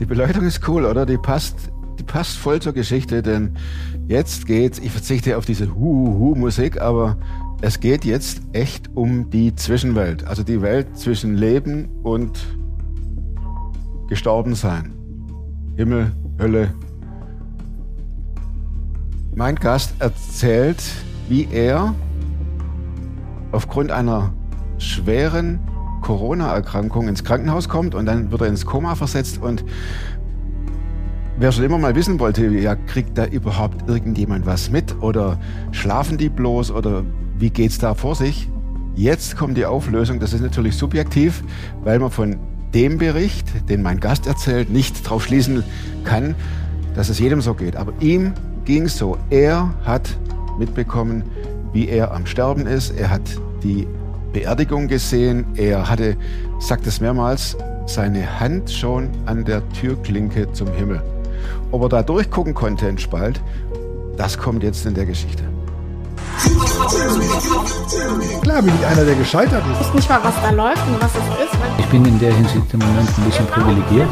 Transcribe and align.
Die 0.00 0.06
Beleuchtung 0.06 0.44
ist 0.44 0.66
cool, 0.68 0.84
oder? 0.84 1.06
Die 1.06 1.18
passt, 1.18 1.70
die 1.98 2.02
passt 2.02 2.36
voll 2.36 2.60
zur 2.60 2.72
Geschichte, 2.72 3.22
denn 3.22 3.56
jetzt 4.08 4.46
geht's, 4.46 4.80
ich 4.80 4.90
verzichte 4.90 5.36
auf 5.38 5.44
diese 5.44 5.74
Hu-Hu-Musik, 5.74 6.80
aber 6.80 7.16
es 7.60 7.78
geht 7.78 8.04
jetzt 8.04 8.42
echt 8.52 8.90
um 8.96 9.30
die 9.30 9.54
Zwischenwelt, 9.54 10.26
also 10.26 10.42
die 10.42 10.60
Welt 10.62 10.98
zwischen 10.98 11.36
Leben 11.36 11.88
und 12.02 12.38
Gestorbensein. 14.08 14.92
Himmel, 15.76 16.12
Hölle. 16.40 16.74
Mein 19.34 19.54
Gast 19.54 19.94
erzählt, 20.00 20.82
wie 21.28 21.48
er 21.50 21.94
aufgrund 23.52 23.92
einer 23.92 24.32
schweren 24.78 25.60
Corona-Erkrankung 26.04 27.08
ins 27.08 27.24
Krankenhaus 27.24 27.68
kommt 27.68 27.94
und 27.94 28.06
dann 28.06 28.30
wird 28.30 28.42
er 28.42 28.48
ins 28.48 28.64
Koma 28.66 28.94
versetzt 28.94 29.42
und 29.42 29.64
Wer 31.36 31.50
schon 31.50 31.64
immer 31.64 31.78
mal 31.78 31.96
wissen 31.96 32.20
wollte, 32.20 32.46
ja, 32.46 32.76
kriegt 32.76 33.18
da 33.18 33.26
überhaupt 33.26 33.88
irgendjemand 33.88 34.46
was 34.46 34.70
mit 34.70 35.02
oder 35.02 35.40
schlafen 35.72 36.16
die 36.16 36.28
bloß 36.28 36.70
oder 36.70 37.02
wie 37.36 37.50
geht's 37.50 37.78
da 37.78 37.94
vor 37.94 38.14
sich? 38.14 38.48
Jetzt 38.94 39.36
kommt 39.36 39.56
die 39.56 39.66
Auflösung. 39.66 40.20
Das 40.20 40.32
ist 40.32 40.42
natürlich 40.42 40.76
subjektiv, 40.76 41.42
weil 41.82 41.98
man 41.98 42.12
von 42.12 42.36
dem 42.72 42.98
Bericht, 42.98 43.48
den 43.68 43.82
mein 43.82 43.98
Gast 43.98 44.28
erzählt, 44.28 44.70
nicht 44.70 45.04
darauf 45.04 45.24
schließen 45.24 45.64
kann, 46.04 46.36
dass 46.94 47.08
es 47.08 47.18
jedem 47.18 47.40
so 47.40 47.54
geht. 47.54 47.74
Aber 47.74 47.92
ihm 47.98 48.32
ging 48.64 48.84
es 48.84 48.96
so. 48.96 49.18
Er 49.30 49.74
hat 49.84 50.16
mitbekommen, 50.56 51.24
wie 51.72 51.88
er 51.88 52.14
am 52.14 52.26
Sterben 52.26 52.68
ist. 52.68 52.96
Er 52.96 53.10
hat 53.10 53.22
die 53.64 53.88
Beerdigung 54.34 54.88
gesehen. 54.88 55.46
Er 55.56 55.88
hatte, 55.88 56.16
sagt 56.58 56.86
es 56.86 57.00
mehrmals, 57.00 57.56
seine 57.86 58.40
Hand 58.40 58.70
schon 58.70 59.08
an 59.24 59.44
der 59.44 59.66
Türklinke 59.70 60.52
zum 60.52 60.70
Himmel. 60.74 61.02
Ob 61.70 61.82
er 61.82 61.88
da 61.88 62.02
durchgucken 62.02 62.52
konnte 62.52 62.86
in 62.86 62.98
Spalt, 62.98 63.40
das 64.18 64.36
kommt 64.36 64.62
jetzt 64.62 64.84
in 64.84 64.94
der 64.94 65.06
Geschichte. 65.06 65.44
Klar 68.42 68.62
bin 68.62 68.74
ich 68.78 68.86
einer, 68.86 69.04
der 69.04 69.14
gescheitert 69.14 69.62
ist. 69.72 69.80
Ich 69.80 69.86
weiß 69.86 69.94
nicht 69.94 70.08
mal, 70.10 70.20
was 70.22 70.34
da 70.42 70.50
läuft 70.50 70.86
und 70.88 71.00
was 71.00 71.12
es 71.12 71.44
ist. 71.44 71.58
Ich 71.78 71.86
bin 71.86 72.04
in 72.04 72.18
der 72.18 72.34
Hinsicht 72.34 72.74
im 72.74 72.80
Moment 72.80 73.08
ein 73.16 73.24
bisschen 73.24 73.46
privilegiert. 73.46 74.08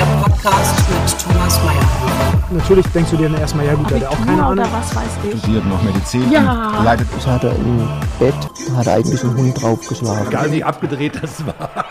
Der 0.00 0.06
Podcast 0.06 0.88
mit 0.88 1.20
Thomas 1.20 1.62
Mayer. 1.62 2.48
Natürlich 2.52 2.86
denkst 2.86 3.10
du 3.10 3.18
dir 3.18 3.28
dann 3.28 3.38
erstmal, 3.38 3.66
ja 3.66 3.74
gut, 3.74 3.90
der 3.90 4.00
hat 4.00 4.06
auch 4.06 4.24
keine 4.24 4.42
Ahnung. 4.42 4.52
oder 4.52 4.72
was 4.72 4.96
weiß 4.96 5.10
ich. 5.24 5.38
Studiert 5.40 5.66
noch 5.66 5.82
Medizin. 5.82 6.32
Ja. 6.32 6.82
Leidet 6.82 7.06
Das 7.14 7.26
hat 7.26 7.44
er 7.44 7.54
im 7.54 7.86
Bett, 8.18 8.34
hat 8.76 8.86
er 8.86 8.94
eigentlich 8.94 9.22
einen 9.22 9.36
Hund 9.36 9.60
draufgeschlagen. 9.60 10.28
Egal 10.28 10.52
wie 10.52 10.64
abgedreht 10.64 11.22
das 11.22 11.44
war. 11.44 11.84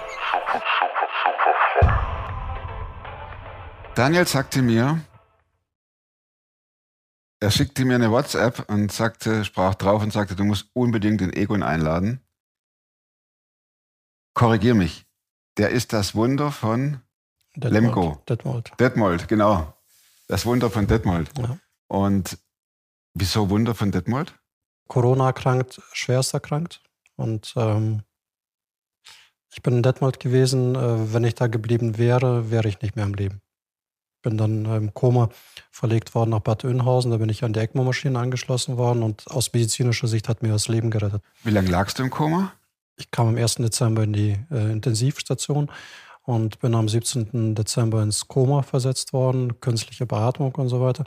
Daniel 3.93 4.25
sagte 4.25 4.63
mir, 4.63 5.01
er 7.39 7.51
schickte 7.51 7.85
mir 7.85 7.93
eine 7.93 8.09
WhatsApp 8.09 8.71
und 8.71 8.91
sagte, 8.91 9.45
sprach 9.45 9.75
drauf 9.75 10.01
und 10.01 10.11
sagte, 10.11 10.35
du 10.35 10.45
musst 10.45 10.71
unbedingt 10.73 11.21
den 11.21 11.31
Egon 11.31 11.61
einladen. 11.61 12.21
Korrigier 14.33 14.73
mich. 14.73 15.05
Der 15.57 15.69
ist 15.69 15.93
das 15.93 16.15
Wunder 16.15 16.51
von 16.51 17.01
Lemgo. 17.63 18.21
Detmold. 18.27 18.71
Detmold, 18.79 19.27
genau. 19.27 19.73
Das 20.27 20.45
Wunder 20.45 20.69
von 20.69 20.87
Detmold. 20.87 21.29
Ja. 21.37 21.57
Und 21.87 22.37
wieso 23.13 23.49
Wunder 23.49 23.75
von 23.75 23.91
Detmold? 23.91 24.33
Corona 24.87 25.27
erkrankt, 25.27 25.81
schwerst 25.93 26.33
erkrankt. 26.33 26.81
Und 27.15 27.53
ähm, 27.57 28.03
ich 29.51 29.61
bin 29.61 29.77
in 29.77 29.83
Detmold 29.83 30.19
gewesen. 30.19 30.75
Äh, 30.75 31.13
wenn 31.13 31.23
ich 31.23 31.35
da 31.35 31.47
geblieben 31.47 31.97
wäre, 31.97 32.51
wäre 32.51 32.67
ich 32.67 32.81
nicht 32.81 32.95
mehr 32.95 33.05
am 33.05 33.13
Leben. 33.13 33.41
Bin 34.21 34.37
dann 34.37 34.65
im 34.65 34.93
Koma 34.93 35.29
verlegt 35.71 36.13
worden 36.13 36.31
nach 36.31 36.41
Bad 36.41 36.65
Oeynhausen. 36.65 37.11
Da 37.11 37.17
bin 37.17 37.29
ich 37.29 37.43
an 37.43 37.53
die 37.53 37.59
ECMO-Maschine 37.59 38.19
angeschlossen 38.19 38.77
worden 38.77 39.01
und 39.01 39.27
aus 39.31 39.53
medizinischer 39.53 40.07
Sicht 40.07 40.27
hat 40.27 40.43
mir 40.43 40.49
das 40.49 40.67
Leben 40.67 40.91
gerettet. 40.91 41.23
Wie 41.43 41.51
lange 41.51 41.69
lagst 41.69 41.99
du 41.99 42.03
im 42.03 42.09
Koma? 42.09 42.51
Ich 42.97 43.11
kam 43.11 43.29
am 43.29 43.37
1. 43.37 43.55
Dezember 43.55 44.03
in 44.03 44.11
die 44.11 44.37
äh, 44.51 44.71
Intensivstation 44.71 45.71
und 46.29 46.59
bin 46.59 46.75
am 46.75 46.87
17. 46.87 47.55
Dezember 47.55 48.03
ins 48.03 48.27
Koma 48.27 48.61
versetzt 48.61 49.13
worden, 49.13 49.59
künstliche 49.61 50.05
Beatmung 50.05 50.53
und 50.55 50.69
so 50.69 50.79
weiter. 50.79 51.03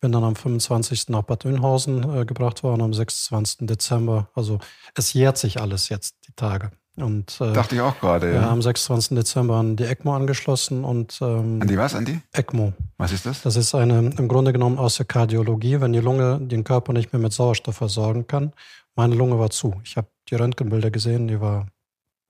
Bin 0.00 0.12
dann 0.12 0.24
am 0.24 0.34
25. 0.34 1.08
nach 1.10 1.22
Bad 1.22 1.44
Oeynhausen 1.44 2.02
äh, 2.20 2.24
gebracht 2.24 2.62
worden, 2.62 2.80
am 2.82 2.94
26. 2.94 3.66
Dezember. 3.66 4.28
Also 4.34 4.58
es 4.94 5.12
jährt 5.12 5.36
sich 5.36 5.60
alles 5.60 5.88
jetzt, 5.90 6.14
die 6.26 6.32
Tage. 6.34 6.70
Und 6.96 7.38
äh, 7.42 7.52
Dachte 7.52 7.74
ich 7.74 7.80
auch 7.82 7.98
gerade. 8.00 8.32
ja, 8.32 8.48
am 8.48 8.62
26. 8.62 9.14
Dezember 9.16 9.56
an 9.56 9.76
die 9.76 9.84
ECMO 9.84 10.14
angeschlossen 10.14 10.82
und 10.84 11.18
ähm, 11.20 11.60
An 11.60 11.68
die 11.68 11.76
was, 11.76 11.94
Andi? 11.94 12.20
ECMO. 12.32 12.72
Was 12.96 13.12
ist 13.12 13.26
das? 13.26 13.42
Das 13.42 13.56
ist 13.56 13.74
eine 13.74 13.98
im 14.16 14.28
Grunde 14.28 14.54
genommen 14.54 14.78
aus 14.78 14.96
der 14.96 15.04
Kardiologie, 15.04 15.80
wenn 15.82 15.92
die 15.92 16.00
Lunge 16.00 16.38
den 16.40 16.64
Körper 16.64 16.94
nicht 16.94 17.12
mehr 17.12 17.20
mit 17.20 17.34
Sauerstoff 17.34 17.76
versorgen 17.76 18.26
kann. 18.26 18.52
Meine 18.94 19.14
Lunge 19.14 19.38
war 19.38 19.50
zu. 19.50 19.74
Ich 19.84 19.98
habe 19.98 20.08
die 20.30 20.36
Röntgenbilder 20.36 20.90
gesehen, 20.90 21.28
die 21.28 21.38
war, 21.38 21.66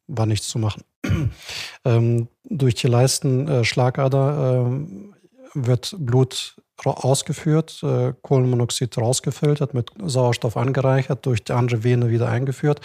war 0.08 0.26
nichts 0.26 0.48
zu 0.48 0.58
machen. 0.58 0.82
ähm, 1.84 2.28
durch 2.44 2.74
die 2.74 2.86
Leistenschlagader 2.86 3.60
äh, 3.60 3.64
Schlagader, 3.64 4.66
ähm, 4.66 5.14
wird 5.54 5.96
Blut 5.98 6.56
ausgeführt, 6.84 7.82
äh, 7.82 8.12
Kohlenmonoxid 8.22 8.96
rausgefiltert, 8.98 9.74
mit 9.74 9.90
Sauerstoff 10.04 10.56
angereichert, 10.56 11.24
durch 11.24 11.42
die 11.42 11.52
andere 11.52 11.82
Vene 11.84 12.10
wieder 12.10 12.28
eingeführt, 12.28 12.80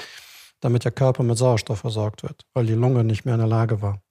damit 0.61 0.85
der 0.85 0.91
Körper 0.91 1.23
mit 1.23 1.37
Sauerstoff 1.37 1.79
versorgt 1.79 2.23
wird, 2.23 2.45
weil 2.53 2.65
die 2.65 2.73
Lunge 2.73 3.03
nicht 3.03 3.25
mehr 3.25 3.35
in 3.35 3.41
der 3.41 3.49
Lage 3.49 3.81
war. 3.81 4.01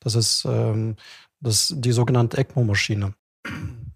Das 0.00 0.14
ist 0.14 0.44
ähm, 0.44 0.96
das, 1.40 1.72
die 1.76 1.92
sogenannte 1.92 2.36
ECMO-Maschine. 2.38 3.14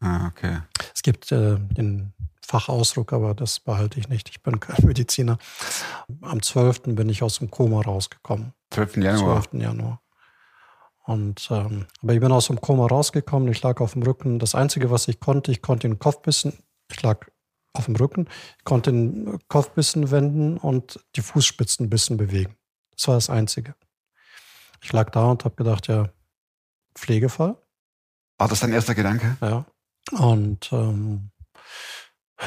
Ah, 0.00 0.28
okay. 0.28 0.58
Es 0.94 1.02
gibt 1.02 1.32
äh, 1.32 1.56
den 1.58 2.12
Fachausdruck, 2.48 3.12
aber 3.12 3.34
das 3.34 3.60
behalte 3.60 4.00
ich 4.00 4.08
nicht. 4.08 4.30
Ich 4.30 4.42
bin 4.42 4.58
kein 4.58 4.82
Mediziner. 4.86 5.38
Am 6.22 6.42
12. 6.42 6.82
bin 6.94 7.08
ich 7.10 7.22
aus 7.22 7.38
dem 7.38 7.50
Koma 7.50 7.82
rausgekommen. 7.82 8.54
12. 8.70 8.96
Januar. 8.96 9.42
12. 9.42 9.62
Januar. 9.62 10.02
Und, 11.04 11.48
ähm, 11.50 11.86
aber 12.02 12.14
ich 12.14 12.20
bin 12.20 12.32
aus 12.32 12.46
dem 12.46 12.60
Koma 12.60 12.86
rausgekommen. 12.86 13.48
Ich 13.48 13.62
lag 13.62 13.80
auf 13.80 13.92
dem 13.92 14.02
Rücken. 14.02 14.38
Das 14.38 14.54
Einzige, 14.54 14.90
was 14.90 15.08
ich 15.08 15.20
konnte, 15.20 15.52
ich 15.52 15.62
konnte 15.62 15.88
den 15.88 15.98
Kopfbissen, 15.98 16.58
ich 16.90 17.02
lag 17.02 17.26
auf 17.74 17.84
dem 17.84 17.96
Rücken, 17.96 18.28
ich 18.58 18.64
konnte 18.64 18.92
den 18.92 19.38
Kopfbissen 19.48 20.10
wenden 20.10 20.56
und 20.56 21.00
die 21.16 21.22
Fußspitzen 21.22 21.86
ein 21.86 21.90
bisschen 21.90 22.16
bewegen. 22.16 22.56
Das 22.96 23.08
war 23.08 23.14
das 23.14 23.30
Einzige. 23.30 23.74
Ich 24.82 24.92
lag 24.92 25.10
da 25.10 25.30
und 25.30 25.44
habe 25.44 25.54
gedacht, 25.54 25.86
ja, 25.86 26.10
Pflegefall. 26.94 27.56
War 28.38 28.48
das 28.48 28.60
dein 28.60 28.72
erster 28.72 28.94
Gedanke? 28.94 29.36
Ja. 29.40 29.64
Und 30.12 30.70
ähm, 30.72 31.30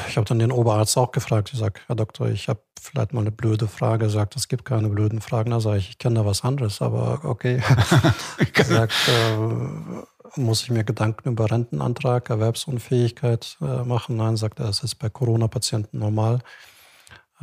ich 0.08 0.16
habe 0.16 0.24
dann 0.26 0.38
den 0.38 0.52
Oberarzt 0.52 0.96
auch 0.96 1.12
gefragt. 1.12 1.50
Ich 1.52 1.58
sage, 1.58 1.80
Herr 1.86 1.96
Doktor, 1.96 2.28
ich 2.28 2.48
habe 2.48 2.60
vielleicht 2.80 3.12
mal 3.12 3.20
eine 3.20 3.30
blöde 3.30 3.68
Frage. 3.68 4.06
Er 4.06 4.10
sagt, 4.10 4.36
es 4.36 4.48
gibt 4.48 4.64
keine 4.64 4.88
blöden 4.88 5.20
Fragen. 5.20 5.50
Da 5.50 5.60
sage 5.60 5.78
ich, 5.78 5.90
ich 5.90 5.98
kenne 5.98 6.16
da 6.16 6.26
was 6.26 6.42
anderes, 6.42 6.80
aber 6.80 7.20
okay. 7.24 7.62
Er 8.54 8.64
sagt, 8.64 8.94
äh, 9.08 10.40
muss 10.40 10.62
ich 10.62 10.70
mir 10.70 10.84
Gedanken 10.84 11.28
über 11.28 11.50
Rentenantrag, 11.50 12.30
Erwerbsunfähigkeit 12.30 13.58
äh, 13.60 13.84
machen? 13.84 14.16
Nein, 14.16 14.36
sagt 14.36 14.60
er, 14.60 14.68
es 14.68 14.82
ist 14.82 14.94
bei 14.96 15.10
Corona-Patienten 15.10 15.98
normal. 15.98 16.40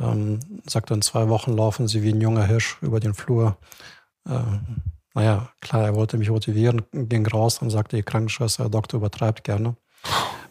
Ähm, 0.00 0.40
sagt 0.66 0.90
er, 0.90 0.96
in 0.96 1.02
zwei 1.02 1.28
Wochen 1.28 1.52
laufen 1.52 1.86
sie 1.86 2.02
wie 2.02 2.12
ein 2.12 2.20
junger 2.20 2.46
Hirsch 2.46 2.78
über 2.80 3.00
den 3.00 3.14
Flur. 3.14 3.56
Ähm, 4.28 4.82
naja, 5.14 5.50
klar, 5.60 5.84
er 5.84 5.94
wollte 5.94 6.16
mich 6.18 6.30
motivieren, 6.30 6.82
ging 6.92 7.26
raus 7.26 7.58
und 7.58 7.70
sagte 7.70 7.96
die 7.96 8.02
Krankenschwester, 8.02 8.64
Herr 8.64 8.70
Doktor 8.70 8.98
übertreibt 8.98 9.44
gerne. 9.44 9.76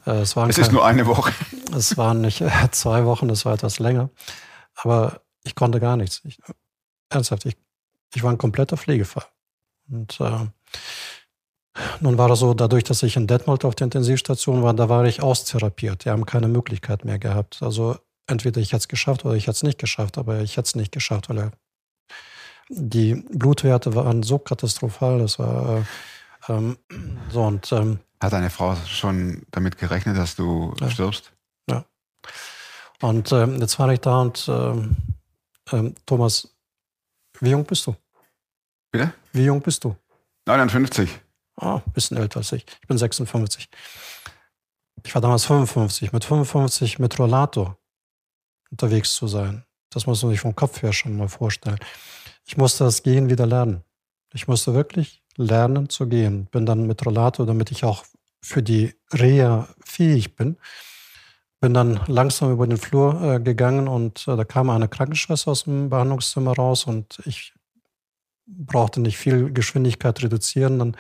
Äh, 0.06 0.22
es, 0.22 0.36
Es 0.36 0.58
ist 0.58 0.72
nur 0.72 0.86
eine 0.86 1.06
Woche. 1.06 1.34
es 1.74 1.98
waren 1.98 2.22
nicht 2.22 2.42
äh, 2.42 2.50
zwei 2.72 3.06
Wochen, 3.06 3.30
es 3.30 3.46
war 3.46 3.54
etwas 3.54 3.80
länger. 3.80 4.10
Aber 4.76 5.22
ich 5.44 5.56
konnte 5.56 5.80
gar 5.80 5.98
nichts. 5.98 6.22
Ich, 6.26 6.40
ernsthaft, 7.10 7.46
ich, 7.46 7.58
ich 8.14 8.24
war 8.24 8.32
ein 8.32 8.38
kompletter 8.38 8.78
Pflegefall. 8.78 9.26
Und 9.90 10.20
äh, 10.20 10.46
nun 12.02 12.18
war 12.18 12.30
es 12.30 12.40
so, 12.40 12.54
dadurch, 12.54 12.84
dass 12.84 13.04
ich 13.04 13.16
in 13.16 13.28
Detmold 13.28 13.66
auf 13.66 13.76
der 13.76 13.86
Intensivstation 13.86 14.64
war, 14.64 14.74
da 14.74 14.90
war 14.90 15.06
ich 15.06 15.22
austherapiert. 15.24 16.06
Die 16.06 16.10
haben 16.10 16.26
keine 16.26 16.48
Möglichkeit 16.48 17.06
mehr 17.06 17.20
gehabt. 17.20 17.62
Also 17.62 17.98
entweder 18.28 18.60
ich 18.62 18.70
hätte 18.74 18.82
es 18.82 18.88
geschafft 18.88 19.26
oder 19.26 19.36
ich 19.36 19.44
hätte 19.44 19.56
es 19.56 19.64
nicht 19.64 19.80
geschafft, 19.80 20.18
aber 20.18 20.40
ich 20.42 20.58
hätte 20.58 20.68
es 20.68 20.76
nicht 20.76 20.92
geschafft, 20.92 21.30
weil 21.30 21.38
er, 21.40 21.52
die 22.70 23.16
Blutwerte 23.16 23.96
waren 23.96 24.22
so 24.24 24.38
katastrophal. 24.40 25.20
Das 25.20 25.40
war 25.40 25.78
äh, 25.78 26.52
ähm, 26.54 26.78
so 27.32 27.44
und 27.44 27.72
ähm, 27.72 28.00
Hat 28.22 28.34
deine 28.34 28.50
Frau 28.50 28.76
schon 28.88 29.44
damit 29.52 29.78
gerechnet, 29.78 30.18
dass 30.18 30.36
du 30.36 30.74
Ja. 30.80 30.90
stirbst? 30.90 31.32
Und 33.02 33.32
ähm, 33.32 33.60
jetzt 33.60 33.80
war 33.80 33.90
ich 33.92 34.00
da 34.00 34.22
und 34.22 34.46
ähm, 34.50 34.96
ähm, 35.72 35.96
Thomas, 36.06 36.54
wie 37.40 37.52
jung 37.52 37.66
bist 37.66 37.88
du? 37.88 37.96
Bitte? 38.92 39.14
Wie 39.32 39.46
jung 39.46 39.62
bist 39.62 39.84
du? 39.84 39.96
59. 40.46 41.10
Ah, 41.58 41.76
ein 41.86 41.94
bisschen 41.94 42.18
älter 42.18 42.38
als 42.38 42.52
ich. 42.52 42.66
Ich 42.82 42.88
bin 42.88 42.98
56. 42.98 43.70
Ich 45.06 45.14
war 45.14 45.22
damals 45.22 45.46
55. 45.46 46.12
Mit 46.12 46.26
55 46.26 47.00
mit 47.00 47.18
Rollator 47.20 47.78
unterwegs 48.72 49.14
zu 49.14 49.28
sein. 49.28 49.64
Das 49.90 50.06
muss 50.06 50.22
man 50.22 50.32
sich 50.32 50.42
vom 50.42 50.56
Kopf 50.56 50.82
her 50.82 50.94
schon 50.94 51.18
mal 51.18 51.30
vorstellen. 51.30 51.80
Ich 52.46 52.58
musste 52.58 52.84
das 52.84 53.04
Gehen 53.04 53.30
wieder 53.30 53.46
lernen. 53.46 53.84
Ich 54.34 54.48
musste 54.48 54.74
wirklich 54.74 55.24
lernen 55.38 55.90
zu 55.90 56.08
gehen. 56.08 56.46
Bin 56.48 56.66
dann 56.66 56.86
mit 56.86 57.06
Rollator, 57.06 57.46
damit 57.46 57.72
ich 57.72 57.84
auch 57.84 58.04
für 58.42 58.64
die 58.64 58.94
Reha 59.14 59.68
fähig 59.84 60.36
bin, 60.36 60.58
bin 61.60 61.74
dann 61.74 62.00
langsam 62.08 62.52
über 62.52 62.66
den 62.68 62.78
Flur 62.78 63.22
äh, 63.22 63.40
gegangen 63.40 63.88
und 63.88 64.28
äh, 64.28 64.36
da 64.36 64.44
kam 64.44 64.70
eine 64.70 64.88
Krankenschwester 64.88 65.52
aus 65.52 65.64
dem 65.66 65.90
Behandlungszimmer 65.90 66.54
raus 66.54 66.86
und 66.86 67.22
ich 67.26 67.54
brauchte 68.48 69.02
nicht 69.02 69.18
viel 69.18 69.52
Geschwindigkeit 69.52 70.22
reduzieren. 70.24 70.80
Dann 70.80 70.98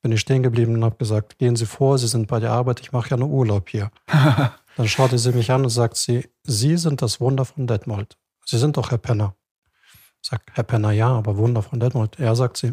bin 0.00 0.12
ich 0.12 0.20
stehen 0.20 0.42
geblieben 0.42 0.74
und 0.74 0.84
habe 0.84 0.96
gesagt, 0.96 1.38
gehen 1.38 1.56
Sie 1.56 1.66
vor, 1.66 1.98
Sie 1.98 2.08
sind 2.08 2.26
bei 2.26 2.40
der 2.40 2.52
Arbeit, 2.52 2.80
ich 2.80 2.92
mache 2.92 3.10
ja 3.10 3.16
nur 3.16 3.28
Urlaub 3.28 3.68
hier. 3.68 3.90
dann 4.76 4.88
schaute 4.88 5.18
sie 5.18 5.32
mich 5.32 5.50
an 5.50 5.64
und 5.64 5.70
sagt 5.70 5.96
sie, 5.96 6.28
Sie 6.44 6.76
sind 6.76 7.02
das 7.02 7.20
Wunder 7.20 7.44
von 7.44 7.66
Detmold. 7.66 8.16
Sie 8.44 8.58
sind 8.58 8.76
doch 8.76 8.90
Herr 8.90 8.98
Penner. 8.98 9.34
Ich 10.22 10.30
sag, 10.30 10.40
Herr 10.52 10.64
Penner, 10.64 10.92
ja, 10.92 11.08
aber 11.08 11.36
Wunder 11.36 11.62
von 11.62 11.80
Detmold. 11.80 12.18
Er 12.18 12.34
sagt 12.36 12.56
sie, 12.56 12.72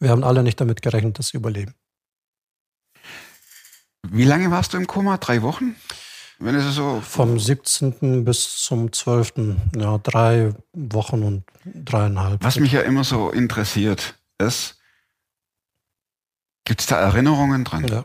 wir 0.00 0.10
haben 0.10 0.24
alle 0.24 0.42
nicht 0.42 0.60
damit 0.60 0.82
gerechnet, 0.82 1.18
dass 1.18 1.28
Sie 1.28 1.36
überleben. 1.36 1.74
Wie 4.08 4.24
lange 4.24 4.50
warst 4.50 4.72
du 4.72 4.76
im 4.76 4.88
Koma? 4.88 5.16
Drei 5.18 5.42
Wochen? 5.42 5.76
Wenn 6.44 6.56
es 6.56 6.74
so 6.74 7.00
Vom 7.00 7.38
17. 7.38 8.24
bis 8.24 8.56
zum 8.56 8.92
12. 8.92 9.34
Ja, 9.76 9.98
drei 9.98 10.52
Wochen 10.72 11.22
und 11.22 11.44
dreieinhalb. 11.64 12.42
Was 12.42 12.58
mich 12.58 12.72
ja 12.72 12.80
immer 12.80 13.04
so 13.04 13.30
interessiert, 13.30 14.16
ist, 14.38 14.76
gibt 16.64 16.80
es 16.80 16.86
da 16.86 16.98
Erinnerungen 16.98 17.64
dran? 17.64 17.86
Ja. 17.86 18.04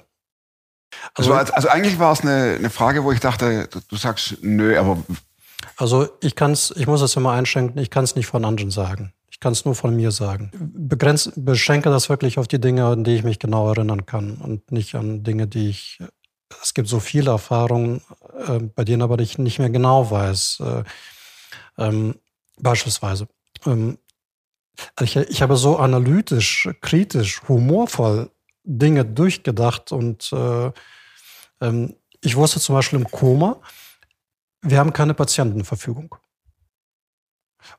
Also, 1.16 1.34
also, 1.34 1.54
also 1.54 1.68
eigentlich 1.70 1.98
war 2.00 2.12
es 2.12 2.22
eine, 2.22 2.56
eine 2.58 2.70
Frage, 2.70 3.04
wo 3.04 3.12
ich 3.12 3.20
dachte, 3.20 3.68
du, 3.72 3.80
du 3.88 3.96
sagst 3.96 4.38
nö, 4.42 4.78
aber 4.78 5.04
Also 5.76 6.08
ich 6.22 6.36
kann's, 6.36 6.72
ich 6.76 6.86
muss 6.86 7.02
es 7.02 7.16
immer 7.16 7.32
einschränken, 7.32 7.82
ich 7.82 7.90
kann 7.90 8.04
es 8.04 8.16
nicht 8.16 8.28
von 8.28 8.46
anderen 8.46 8.72
sagen. 8.72 9.14
Ich 9.30 9.40
kann 9.40 9.54
es 9.54 9.66
nur 9.66 9.76
von 9.76 9.96
mir 9.96 10.12
sagen. 10.12 10.52
Begrenz, 10.54 11.32
beschränke 11.36 11.90
das 11.90 12.10
wirklich 12.10 12.40
auf 12.40 12.48
die 12.48 12.62
Dinge, 12.62 12.86
an 12.86 13.04
die 13.04 13.16
ich 13.16 13.24
mich 13.24 13.40
genau 13.40 13.70
erinnern 13.70 14.06
kann 14.06 14.36
und 14.36 14.72
nicht 14.72 14.96
an 14.96 15.24
Dinge, 15.24 15.48
die 15.48 15.70
ich. 15.70 16.00
Es 16.62 16.74
gibt 16.74 16.88
so 16.88 17.00
viele 17.00 17.32
Erfahrungen, 17.32 18.02
äh, 18.48 18.60
bei 18.60 18.84
denen 18.84 19.02
aber 19.02 19.20
ich 19.20 19.38
nicht 19.38 19.60
mehr 19.60 19.70
genau 19.70 20.10
weiß. 20.10 20.62
Äh, 20.62 20.84
ähm, 21.78 22.16
beispielsweise. 22.58 23.28
Ähm, 23.66 23.98
ich, 25.02 25.16
ich 25.16 25.42
habe 25.42 25.58
so 25.58 25.78
analytisch, 25.78 26.70
kritisch, 26.82 27.42
humorvoll 27.48 28.30
Dinge 28.64 29.06
durchgedacht 29.06 29.92
und 29.92 30.32
äh, 30.34 30.72
ähm, 31.62 31.96
ich 32.22 32.36
wusste 32.36 32.60
zum 32.60 32.76
Beispiel 32.76 33.00
im 33.00 33.10
Koma, 33.10 33.60
wir 34.62 34.80
haben 34.80 34.94
keine 34.94 35.14
Patientenverfügung. 35.14 36.16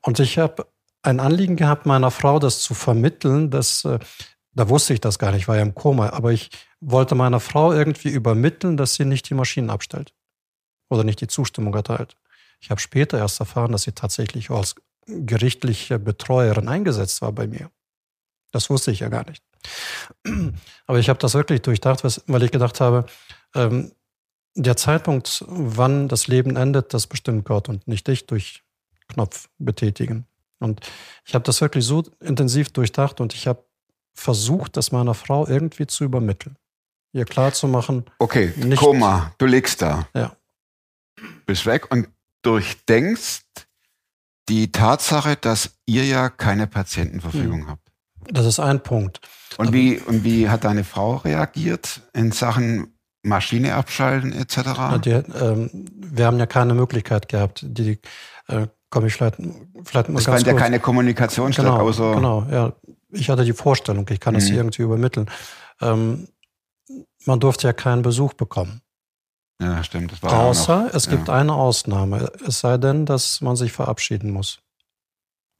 Und 0.01 0.19
ich 0.19 0.37
habe 0.37 0.67
ein 1.01 1.19
Anliegen 1.19 1.55
gehabt, 1.55 1.85
meiner 1.85 2.11
Frau 2.11 2.39
das 2.39 2.61
zu 2.61 2.73
vermitteln, 2.73 3.49
dass, 3.49 3.85
äh, 3.85 3.99
da 4.53 4.69
wusste 4.69 4.93
ich 4.93 5.01
das 5.01 5.19
gar 5.19 5.31
nicht, 5.31 5.47
war 5.47 5.55
ja 5.55 5.61
im 5.61 5.75
Koma, 5.75 6.09
aber 6.09 6.31
ich 6.31 6.49
wollte 6.81 7.15
meiner 7.15 7.39
Frau 7.39 7.73
irgendwie 7.73 8.09
übermitteln, 8.09 8.77
dass 8.77 8.95
sie 8.95 9.05
nicht 9.05 9.29
die 9.29 9.33
Maschinen 9.33 9.69
abstellt 9.69 10.13
oder 10.89 11.03
nicht 11.03 11.21
die 11.21 11.27
Zustimmung 11.27 11.73
erteilt. 11.73 12.15
Ich 12.61 12.71
habe 12.71 12.79
später 12.79 13.17
erst 13.17 13.39
erfahren, 13.39 13.71
dass 13.71 13.83
sie 13.83 13.91
tatsächlich 13.91 14.49
als 14.49 14.75
gerichtliche 15.05 15.99
Betreuerin 15.99 16.67
eingesetzt 16.67 17.21
war 17.21 17.31
bei 17.31 17.47
mir. 17.47 17.71
Das 18.51 18.69
wusste 18.69 18.91
ich 18.91 18.99
ja 18.99 19.09
gar 19.09 19.27
nicht. 19.27 19.43
Aber 20.87 20.99
ich 20.99 21.09
habe 21.09 21.19
das 21.19 21.33
wirklich 21.33 21.61
durchdacht, 21.61 22.03
weil 22.03 22.43
ich 22.43 22.51
gedacht 22.51 22.79
habe, 22.81 23.05
ähm, 23.55 23.91
der 24.55 24.75
Zeitpunkt, 24.75 25.43
wann 25.47 26.07
das 26.07 26.27
Leben 26.27 26.55
endet, 26.55 26.93
das 26.93 27.07
bestimmt 27.07 27.45
Gott 27.45 27.69
und 27.69 27.87
nicht 27.87 28.09
ich 28.09 28.25
durch 28.25 28.63
Knopf 29.07 29.49
betätigen. 29.57 30.25
Und 30.59 30.81
ich 31.25 31.35
habe 31.35 31.43
das 31.43 31.61
wirklich 31.61 31.85
so 31.85 32.03
intensiv 32.19 32.71
durchdacht 32.71 33.21
und 33.21 33.33
ich 33.33 33.47
habe 33.47 33.63
versucht, 34.13 34.75
das 34.75 34.91
meiner 34.91 35.13
Frau 35.13 35.47
irgendwie 35.47 35.87
zu 35.87 36.03
übermitteln. 36.03 36.57
Ihr 37.11 37.25
klarzumachen. 37.25 38.05
Okay, 38.19 38.53
nicht, 38.57 38.79
Koma, 38.79 39.33
du 39.37 39.45
liegst 39.45 39.81
da. 39.81 40.07
Ja. 40.15 40.33
Bist 41.45 41.65
weg 41.65 41.91
und 41.91 42.07
durchdenkst 42.43 43.41
die 44.47 44.71
Tatsache, 44.71 45.35
dass 45.35 45.71
ihr 45.85 46.05
ja 46.05 46.29
keine 46.29 46.67
Patientenverfügung 46.67 47.61
Hm. 47.61 47.69
habt. 47.69 47.91
Das 48.31 48.45
ist 48.45 48.59
ein 48.59 48.81
Punkt. 48.81 49.21
Und 49.57 49.67
Aber- 49.67 49.73
wie, 49.75 49.97
und 49.99 50.23
wie 50.23 50.49
hat 50.49 50.63
deine 50.63 50.83
Frau 50.83 51.15
reagiert 51.17 52.01
in 52.13 52.31
Sachen 52.31 52.93
Maschine 53.23 53.73
abschalten 53.75 54.31
etc.? 54.33 54.57
Ja, 54.77 54.97
die, 54.97 55.09
ähm, 55.11 55.69
wir 55.95 56.25
haben 56.25 56.37
ja 56.39 56.45
keine 56.45 56.73
Möglichkeit 56.73 57.27
gehabt. 57.27 57.61
Die 57.67 57.99
äh, 58.47 58.67
komme 58.89 59.07
ich 59.07 59.13
vielleicht, 59.13 59.37
vielleicht 59.83 60.09
mal 60.09 60.19
es 60.19 60.25
fand 60.25 60.45
ja 60.47 60.53
keine 60.53 60.79
Kommunikation 60.79 61.53
statt, 61.53 61.65
genau, 61.65 61.79
außer 61.81 62.15
genau, 62.15 62.45
ja. 62.51 62.73
Ich 63.11 63.29
hatte 63.29 63.43
die 63.43 63.53
Vorstellung, 63.53 64.05
ich 64.09 64.19
kann 64.19 64.35
es 64.35 64.49
Mhm. 64.49 64.55
irgendwie 64.57 64.81
übermitteln. 64.83 65.29
Ähm, 65.81 66.27
man 67.25 67.39
durfte 67.39 67.67
ja 67.67 67.73
keinen 67.73 68.01
Besuch 68.01 68.33
bekommen. 68.33 68.81
Ja, 69.61 69.83
stimmt. 69.83 70.11
Das 70.11 70.23
war 70.23 70.33
Außer 70.33 70.85
noch, 70.85 70.93
es 70.93 71.09
gibt 71.09 71.27
ja. 71.27 71.33
eine 71.33 71.53
Ausnahme. 71.53 72.31
Es 72.47 72.61
sei 72.61 72.77
denn, 72.77 73.05
dass 73.05 73.41
man 73.41 73.55
sich 73.55 73.71
verabschieden 73.71 74.31
muss. 74.31 74.59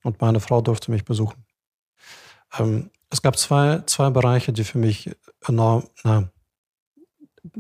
Und 0.04 0.22
meine 0.22 0.40
Frau 0.40 0.62
durfte 0.62 0.92
mich 0.92 1.04
besuchen. 1.04 1.46
Ähm, 2.58 2.92
es 3.10 3.22
gab 3.22 3.38
zwei, 3.38 3.82
zwei 3.86 4.10
Bereiche, 4.10 4.54
die 4.54 4.64
für 4.64 4.78
mich 4.78 5.12
enorm, 5.46 5.90
na, 6.04 6.30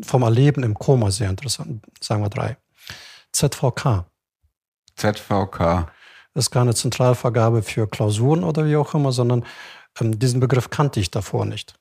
vom 0.01 0.21
Erleben 0.21 0.63
im 0.63 0.75
Koma 0.75 1.11
sehr 1.11 1.29
interessant, 1.29 1.85
sagen 2.01 2.21
wir 2.21 2.29
drei. 2.29 2.57
ZVK 3.31 4.05
ZVK. 4.95 5.91
ist 6.33 6.51
keine 6.51 6.75
Zentralvergabe 6.75 7.63
für 7.63 7.87
Klausuren 7.87 8.43
oder 8.43 8.65
wie 8.65 8.75
auch 8.75 8.93
immer, 8.93 9.11
sondern 9.11 9.45
ähm, 9.99 10.19
diesen 10.19 10.39
Begriff 10.39 10.69
kannte 10.69 10.99
ich 10.99 11.11
davor 11.11 11.45
nicht. 11.45 11.78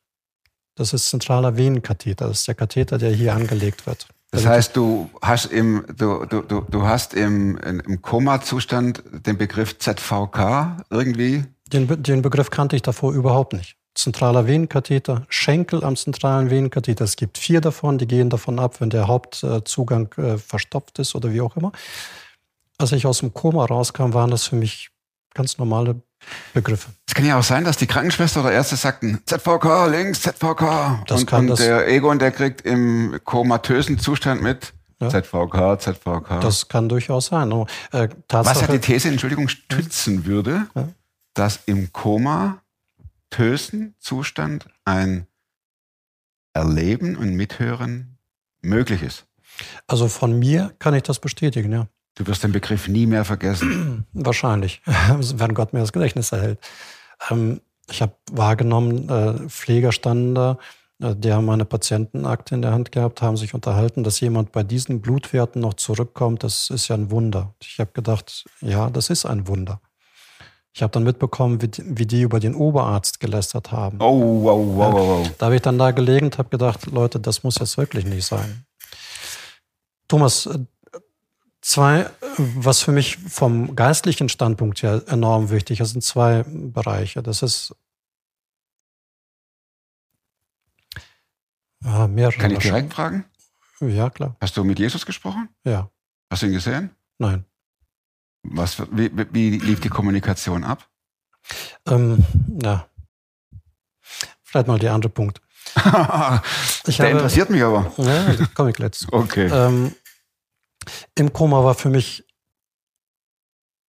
Das 0.79 0.93
ist 0.93 1.11
zentraler 1.11 1.57
Venenkatheter. 1.57 2.29
Das 2.29 2.41
ist 2.41 2.49
der 2.49 2.55
Katheter, 2.55 2.99
der 2.99 3.11
hier 3.11 3.35
angelegt 3.35 3.87
wird. 3.87 4.07
Das 4.31 4.47
heißt, 4.47 4.77
du 4.77 5.11
hast 5.23 5.47
im, 5.47 5.85
du, 5.97 6.25
du, 6.27 6.43
du, 6.43 6.61
du 6.61 6.83
hast 6.83 7.15
im, 7.15 7.57
im 7.59 8.01
Koma-Zustand 8.01 9.03
den 9.27 9.39
Begriff 9.39 9.79
ZVK 9.79 10.85
irgendwie. 10.91 11.45
Den, 11.73 12.03
den 12.03 12.23
Begriff 12.23 12.51
kannte 12.51 12.77
ich 12.77 12.83
davor 12.83 13.13
überhaupt 13.13 13.55
nicht. 13.55 13.77
Zentraler 13.95 14.47
Venenkatheter, 14.47 15.27
Schenkel 15.29 15.83
am 15.83 15.97
zentralen 15.97 16.51
Venenkatheter. 16.51 17.05
Es 17.05 17.17
gibt 17.17 17.39
vier 17.39 17.61
davon, 17.61 17.99
die 17.99 18.07
gehen 18.07 18.31
davon 18.31 18.61
ab, 18.61 18.81
wenn 18.81 18.91
der 18.91 19.09
Hauptzugang 19.09 20.13
äh, 20.19 20.39
verstopft 20.39 21.01
ist 21.01 21.17
oder 21.17 21.33
wie 21.33 21.41
auch 21.41 21.57
immer. 21.57 21.73
Als 22.77 22.93
ich 22.93 23.07
aus 23.07 23.19
dem 23.19 23.35
Koma 23.35 23.65
rauskam, 23.65 24.13
waren 24.13 24.31
das 24.31 24.45
für 24.45 24.55
mich 24.55 24.91
ganz 25.35 25.59
normale 25.59 26.01
Begriffe. 26.55 26.91
Es 27.07 27.15
kann 27.15 27.27
ja 27.27 27.39
auch 27.39 27.43
sein, 27.43 27.65
dass 27.65 27.77
die 27.77 27.87
Krankenschwester 27.87 28.41
oder 28.41 28.53
Ärzte 28.53 28.77
sagten, 28.77 29.21
ZVK 29.27 29.87
links, 29.87 30.23
ZVK. 30.23 31.03
Das 31.07 31.21
und 31.21 31.27
kann 31.27 31.41
und 31.43 31.47
das- 31.49 31.59
der 31.61 31.89
Egon, 31.89 32.19
der 32.19 32.31
kriegt 32.33 32.63
im 32.63 33.19
komatösen 33.25 33.99
Zustand 33.99 34.43
mit 34.43 34.73
Ja. 35.01 35.09
ZVK, 35.11 35.79
ZVK. 35.79 36.41
Das 36.41 36.69
kann 36.69 36.89
durchaus 36.89 37.27
sein. 37.27 37.53
Aber, 37.53 37.67
äh, 37.93 38.09
Was 38.31 38.61
ja 38.61 38.67
die 38.67 38.81
These, 38.81 39.09
Entschuldigung, 39.09 39.49
stützen 39.49 40.27
würde, 40.27 40.67
Ja. 40.75 40.89
dass 41.35 41.61
im 41.67 41.93
komatösen 41.93 43.95
Zustand 44.01 44.67
ein 44.85 45.27
Erleben 46.53 47.17
und 47.17 47.35
Mithören 47.35 48.19
möglich 48.63 49.03
ist. 49.03 49.25
also 49.87 50.09
von 50.09 50.39
mir 50.39 50.73
kann 50.79 50.95
ich 50.95 51.03
das 51.05 51.19
bestätigen, 51.21 51.73
ja. 51.73 51.87
Du 52.19 52.27
wirst 52.27 52.43
den 52.43 52.53
Begriff 52.53 52.89
nie 52.89 53.07
mehr 53.07 53.25
vergessen. 53.25 54.05
Wahrscheinlich, 54.13 54.83
wenn 54.87 55.55
Gott 55.55 55.73
mir 55.73 55.81
das 55.81 55.93
Gedächtnis 55.93 56.33
erhält. 56.33 56.59
Ähm, 57.31 57.61
ich 57.91 58.03
habe 58.03 58.13
wahrgenommen, 58.33 59.09
äh, 59.09 59.49
Pfleger 59.49 59.93
standen 59.93 60.35
da, 60.35 60.59
äh, 61.01 61.15
die 61.17 61.33
haben 61.33 61.49
eine 61.49 61.65
Patientenakte 61.65 62.55
in 62.57 62.63
der 62.63 62.73
Hand 62.73 62.93
gehabt, 62.93 63.23
haben 63.23 63.37
sich 63.37 63.55
unterhalten, 63.55 64.03
dass 64.05 64.21
jemand 64.21 64.53
bei 64.53 64.63
diesen 64.65 65.01
Blutwerten 65.01 65.63
noch 65.63 65.75
zurückkommt, 65.75 66.43
das 66.43 66.71
ist 66.71 66.89
ja 66.89 66.97
ein 66.97 67.11
Wunder. 67.11 67.55
Ich 67.63 67.79
habe 67.79 67.93
gedacht, 67.93 68.45
ja, 68.61 68.91
das 68.91 69.11
ist 69.11 69.25
ein 69.25 69.47
Wunder. 69.47 69.81
Ich 70.75 70.83
habe 70.83 70.91
dann 70.93 71.05
mitbekommen, 71.05 71.63
wie, 71.63 71.69
die- 71.69 71.99
wie 71.99 72.07
die 72.07 72.23
über 72.23 72.41
den 72.41 72.55
Oberarzt 72.55 73.21
gelästert 73.21 73.73
haben. 73.73 73.99
Oh, 74.01 74.43
wow, 74.43 74.67
wow, 74.67 74.93
wow, 74.93 75.09
wow. 75.27 75.31
Da 75.39 75.47
habe 75.47 75.57
ich 75.57 75.63
dann 75.63 75.79
da 75.79 75.93
gelegen 75.93 76.27
und 76.27 76.39
habe 76.39 76.51
gedacht, 76.51 76.87
Leute, 76.87 77.21
das 77.21 77.43
muss 77.43 77.59
jetzt 77.59 77.79
wirklich 77.79 78.05
nicht 78.05 78.27
sein. 78.27 78.65
Thomas, 80.09 80.47
äh, 80.47 80.59
zwei, 81.61 82.01
äh, 82.01 82.09
was 82.39 82.81
für 82.83 82.93
mich 82.93 83.17
vom 83.19 83.75
geistlichen 83.77 84.29
Standpunkt 84.29 84.83
her 84.83 85.03
enorm 85.07 85.51
wichtig 85.51 85.81
ist, 85.81 85.91
sind 85.91 86.03
zwei 86.03 86.45
Bereiche. 86.47 87.23
Das 87.23 87.43
ist 87.43 87.75
ja, 91.85 92.07
mehrere. 92.09 92.37
Kann 92.39 92.51
ich 92.51 92.59
direkt 92.59 92.93
fragen? 92.95 93.25
Ja, 93.81 94.11
klar. 94.11 94.37
Hast 94.41 94.57
du 94.57 94.65
mit 94.65 94.79
Jesus 94.79 95.07
gesprochen? 95.07 95.49
Ja, 95.65 95.91
Hast 96.31 96.43
du 96.43 96.47
ihn 96.47 96.53
gesehen? 96.53 96.91
nein. 97.19 97.45
Was, 98.45 98.81
wie, 98.93 99.11
wie- 99.33 99.59
lief 99.59 99.81
die 99.81 99.89
Kommunikation 99.89 100.63
ab? 100.65 100.89
Ähm, 101.87 102.25
ja. 102.63 102.89
Vielleicht 104.43 104.69
mal 104.69 104.79
der 104.79 104.95
andere 104.95 105.11
Punkt. 105.11 105.41
Der 105.75 105.93
habe, 105.93 107.09
interessiert 107.11 107.51
mich 107.51 107.63
aber. 107.63 107.93
ja, 107.99 108.35
komme 108.55 108.71
ich 108.71 108.77
gleich 108.77 108.93
zu. 108.93 109.13
Okay. 109.13 109.49
Ähm, 109.53 109.95
Im 111.15 111.33
Koma 111.33 111.63
war 111.65 111.75
für 111.75 111.89
mich, 111.89 112.25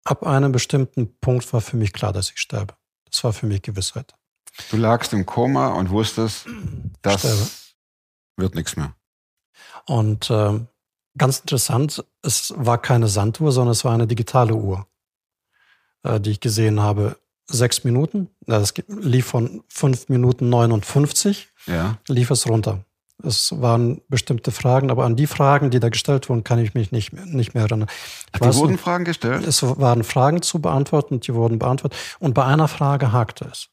ab 0.04 0.24
einem 0.24 0.52
bestimmten 0.52 1.16
Punkt 1.18 1.52
war 1.52 1.60
für 1.60 1.76
mich 1.76 1.92
klar, 1.92 2.12
dass 2.12 2.30
ich 2.30 2.38
sterbe. 2.38 2.74
Das 3.10 3.22
war 3.24 3.32
für 3.32 3.46
mich 3.46 3.62
Gewissheit. 3.62 4.14
Du 4.70 4.76
lagst 4.76 5.12
im 5.12 5.26
Koma 5.26 5.68
und 5.68 5.90
wusstest, 5.90 6.46
das 7.02 7.20
Sterbe. 7.20 7.46
wird 8.36 8.54
nichts 8.54 8.76
mehr. 8.76 8.94
Und 9.86 10.30
ähm, 10.30 10.68
ganz 11.18 11.40
interessant, 11.40 12.04
es 12.22 12.52
war 12.56 12.78
keine 12.80 13.08
Sanduhr, 13.08 13.52
sondern 13.52 13.72
es 13.72 13.84
war 13.84 13.92
eine 13.92 14.06
digitale 14.06 14.54
Uhr, 14.54 14.86
äh, 16.02 16.20
die 16.20 16.30
ich 16.32 16.40
gesehen 16.40 16.80
habe. 16.80 17.18
Sechs 17.48 17.84
Minuten, 17.84 18.28
das 18.40 18.74
lief 18.88 19.26
von 19.26 19.62
fünf 19.68 20.08
Minuten 20.08 20.48
59, 20.48 21.48
Ja. 21.66 21.96
lief 22.08 22.30
es 22.32 22.48
runter. 22.48 22.84
Es 23.22 23.60
waren 23.60 24.02
bestimmte 24.08 24.50
Fragen, 24.52 24.90
aber 24.90 25.04
an 25.04 25.16
die 25.16 25.26
Fragen, 25.26 25.70
die 25.70 25.80
da 25.80 25.88
gestellt 25.88 26.28
wurden, 26.28 26.44
kann 26.44 26.58
ich 26.58 26.74
mich 26.74 26.92
nicht, 26.92 27.12
mehr- 27.12 27.24
nicht 27.24 27.54
mehr 27.54 27.64
erinnern. 27.64 27.88
Ach, 28.32 28.40
die 28.40 28.54
wurden 28.54 28.72
nur, 28.72 28.78
Fragen 28.78 29.04
gestellt? 29.04 29.46
es 29.46 29.62
waren 29.62 30.04
Fragen 30.04 30.42
zu 30.42 30.60
beantworten 30.60 31.14
und 31.14 31.26
die 31.26 31.34
wurden 31.34 31.58
beantwortet. 31.58 31.98
Und 32.18 32.34
bei 32.34 32.44
einer 32.44 32.68
Frage 32.68 33.12
hakte 33.12 33.48
es. 33.50 33.68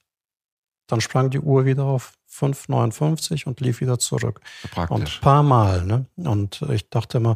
Dann 0.88 1.02
sprang 1.02 1.30
die 1.30 1.40
Uhr 1.40 1.66
wieder 1.66 1.84
auf 1.86 2.14
5,59 2.32 3.46
und 3.46 3.60
lief 3.62 3.80
wieder 3.82 4.00
zurück. 4.00 4.42
Und 4.64 4.72
Praktisch. 4.72 5.18
ein 5.18 5.22
paar 5.22 5.44
Mal. 5.44 5.84
Ne? 5.86 6.06
Und 6.18 6.62
ich 6.72 6.90
dachte 6.90 7.18
immer, 7.18 7.36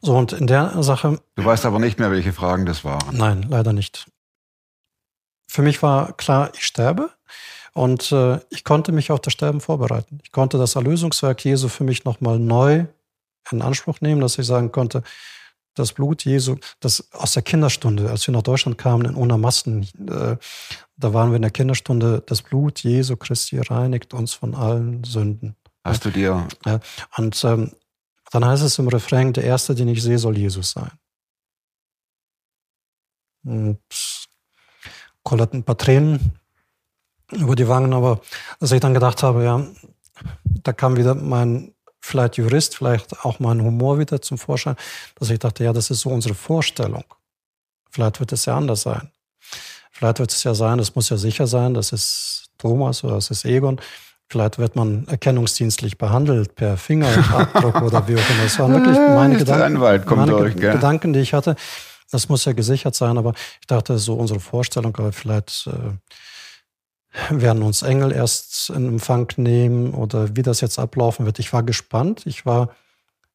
so 0.00 0.16
und 0.16 0.32
in 0.32 0.46
der 0.46 0.82
Sache, 0.82 1.20
Du 1.36 1.44
weißt 1.44 1.64
aber 1.66 1.78
nicht 1.78 1.98
mehr, 1.98 2.10
welche 2.10 2.32
Fragen 2.32 2.66
das 2.66 2.82
waren. 2.84 3.16
nein, 3.16 3.42
leider 3.48 3.72
nicht. 3.72 4.06
Für 5.48 5.62
mich 5.62 5.82
war 5.82 6.14
klar, 6.14 6.50
ich 6.54 6.64
sterbe 6.66 7.10
und 7.74 8.12
äh, 8.12 8.38
ich 8.50 8.64
konnte 8.64 8.92
mich 8.92 9.10
auf 9.10 9.20
das 9.20 9.32
Sterben 9.32 9.60
vorbereiten. 9.60 10.18
Ich 10.22 10.32
konnte 10.32 10.58
das 10.58 10.76
Erlösungswerk 10.76 11.44
Jesu 11.44 11.68
für 11.68 11.84
mich 11.84 12.04
nochmal 12.04 12.38
neu 12.38 12.86
in 13.50 13.62
Anspruch 13.62 14.00
nehmen, 14.00 14.20
dass 14.20 14.38
ich 14.38 14.46
sagen 14.46 14.72
konnte, 14.72 15.02
das 15.74 15.94
Blut 15.94 16.24
Jesu, 16.24 16.56
das 16.80 17.10
aus 17.12 17.32
der 17.32 17.42
Kinderstunde, 17.42 18.10
als 18.10 18.26
wir 18.26 18.32
nach 18.32 18.42
Deutschland 18.42 18.76
kamen 18.76 19.06
in 19.06 19.14
Unermassen, 19.14 19.88
äh, 20.06 20.36
da 20.96 21.14
waren 21.14 21.30
wir 21.30 21.36
in 21.36 21.42
der 21.42 21.50
Kinderstunde, 21.50 22.22
das 22.26 22.42
Blut 22.42 22.80
Jesu 22.80 23.16
Christi 23.16 23.58
reinigt 23.58 24.12
uns 24.12 24.34
von 24.34 24.54
allen 24.54 25.02
Sünden. 25.04 25.56
Hast 25.82 26.04
du 26.04 26.10
dir, 26.10 26.46
Ja, 26.66 26.80
und 27.16 27.42
ähm, 27.44 27.72
dann 28.30 28.44
heißt 28.44 28.62
es 28.62 28.78
im 28.78 28.88
Refrain, 28.88 29.32
der 29.32 29.44
Erste, 29.44 29.74
den 29.74 29.88
ich 29.88 30.02
sehe, 30.02 30.18
soll 30.18 30.36
Jesus 30.36 30.72
sein. 30.72 30.92
Und 33.44 33.80
kullerten 35.22 35.60
ein 35.60 35.64
paar 35.64 35.78
Tränen 35.78 36.38
über 37.32 37.56
die 37.56 37.68
Wangen, 37.68 37.92
aber 37.92 38.20
dass 38.60 38.72
ich 38.72 38.80
dann 38.80 38.94
gedacht 38.94 39.22
habe, 39.22 39.44
ja, 39.44 39.66
da 40.44 40.72
kam 40.72 40.96
wieder 40.96 41.14
mein 41.14 41.72
vielleicht 42.00 42.36
Jurist, 42.36 42.76
vielleicht 42.76 43.24
auch 43.24 43.38
mein 43.38 43.62
Humor 43.62 43.98
wieder 43.98 44.20
zum 44.20 44.36
Vorschein, 44.36 44.76
dass 45.18 45.30
ich 45.30 45.38
dachte, 45.38 45.64
ja, 45.64 45.72
das 45.72 45.90
ist 45.90 46.00
so 46.00 46.10
unsere 46.10 46.34
Vorstellung. 46.34 47.04
Vielleicht 47.90 48.20
wird 48.20 48.32
es 48.32 48.44
ja 48.44 48.56
anders 48.56 48.82
sein. 48.82 49.10
Vielleicht 49.92 50.18
wird 50.18 50.32
es 50.32 50.42
ja 50.42 50.54
sein, 50.54 50.78
es 50.78 50.94
muss 50.94 51.10
ja 51.10 51.16
sicher 51.16 51.46
sein, 51.46 51.74
das 51.74 51.92
ist 51.92 52.50
Thomas 52.58 53.04
oder 53.04 53.14
das 53.14 53.30
ist 53.30 53.44
Egon. 53.44 53.80
Vielleicht 54.28 54.58
wird 54.58 54.76
man 54.76 55.06
erkennungsdienstlich 55.08 55.98
behandelt 55.98 56.54
per 56.54 56.76
Fingerabdruck 56.76 57.82
oder 57.82 58.08
wie 58.08 58.16
auch 58.16 58.30
immer. 58.30 58.42
Das 58.44 58.58
waren 58.58 58.72
wirklich 58.72 58.96
meine 58.96 59.36
Gedanken, 59.36 59.78
meine 59.78 60.32
durch? 60.32 60.56
Gedanken, 60.56 61.12
die 61.12 61.20
ich 61.20 61.34
hatte. 61.34 61.54
Das 62.10 62.28
muss 62.28 62.44
ja 62.46 62.52
gesichert 62.52 62.94
sein, 62.94 63.18
aber 63.18 63.34
ich 63.60 63.66
dachte, 63.66 63.98
so 63.98 64.14
unsere 64.14 64.40
Vorstellung, 64.40 64.96
aber 64.96 65.12
vielleicht 65.12 65.66
äh, 65.66 65.96
werden 67.30 67.62
uns 67.62 67.82
Engel 67.82 68.12
erst 68.12 68.70
in 68.70 68.88
Empfang 68.88 69.30
nehmen 69.36 69.94
oder 69.94 70.34
wie 70.36 70.42
das 70.42 70.60
jetzt 70.60 70.78
ablaufen 70.78 71.26
wird. 71.26 71.38
Ich 71.38 71.52
war 71.52 71.62
gespannt. 71.62 72.22
Ich 72.26 72.46
war, 72.46 72.74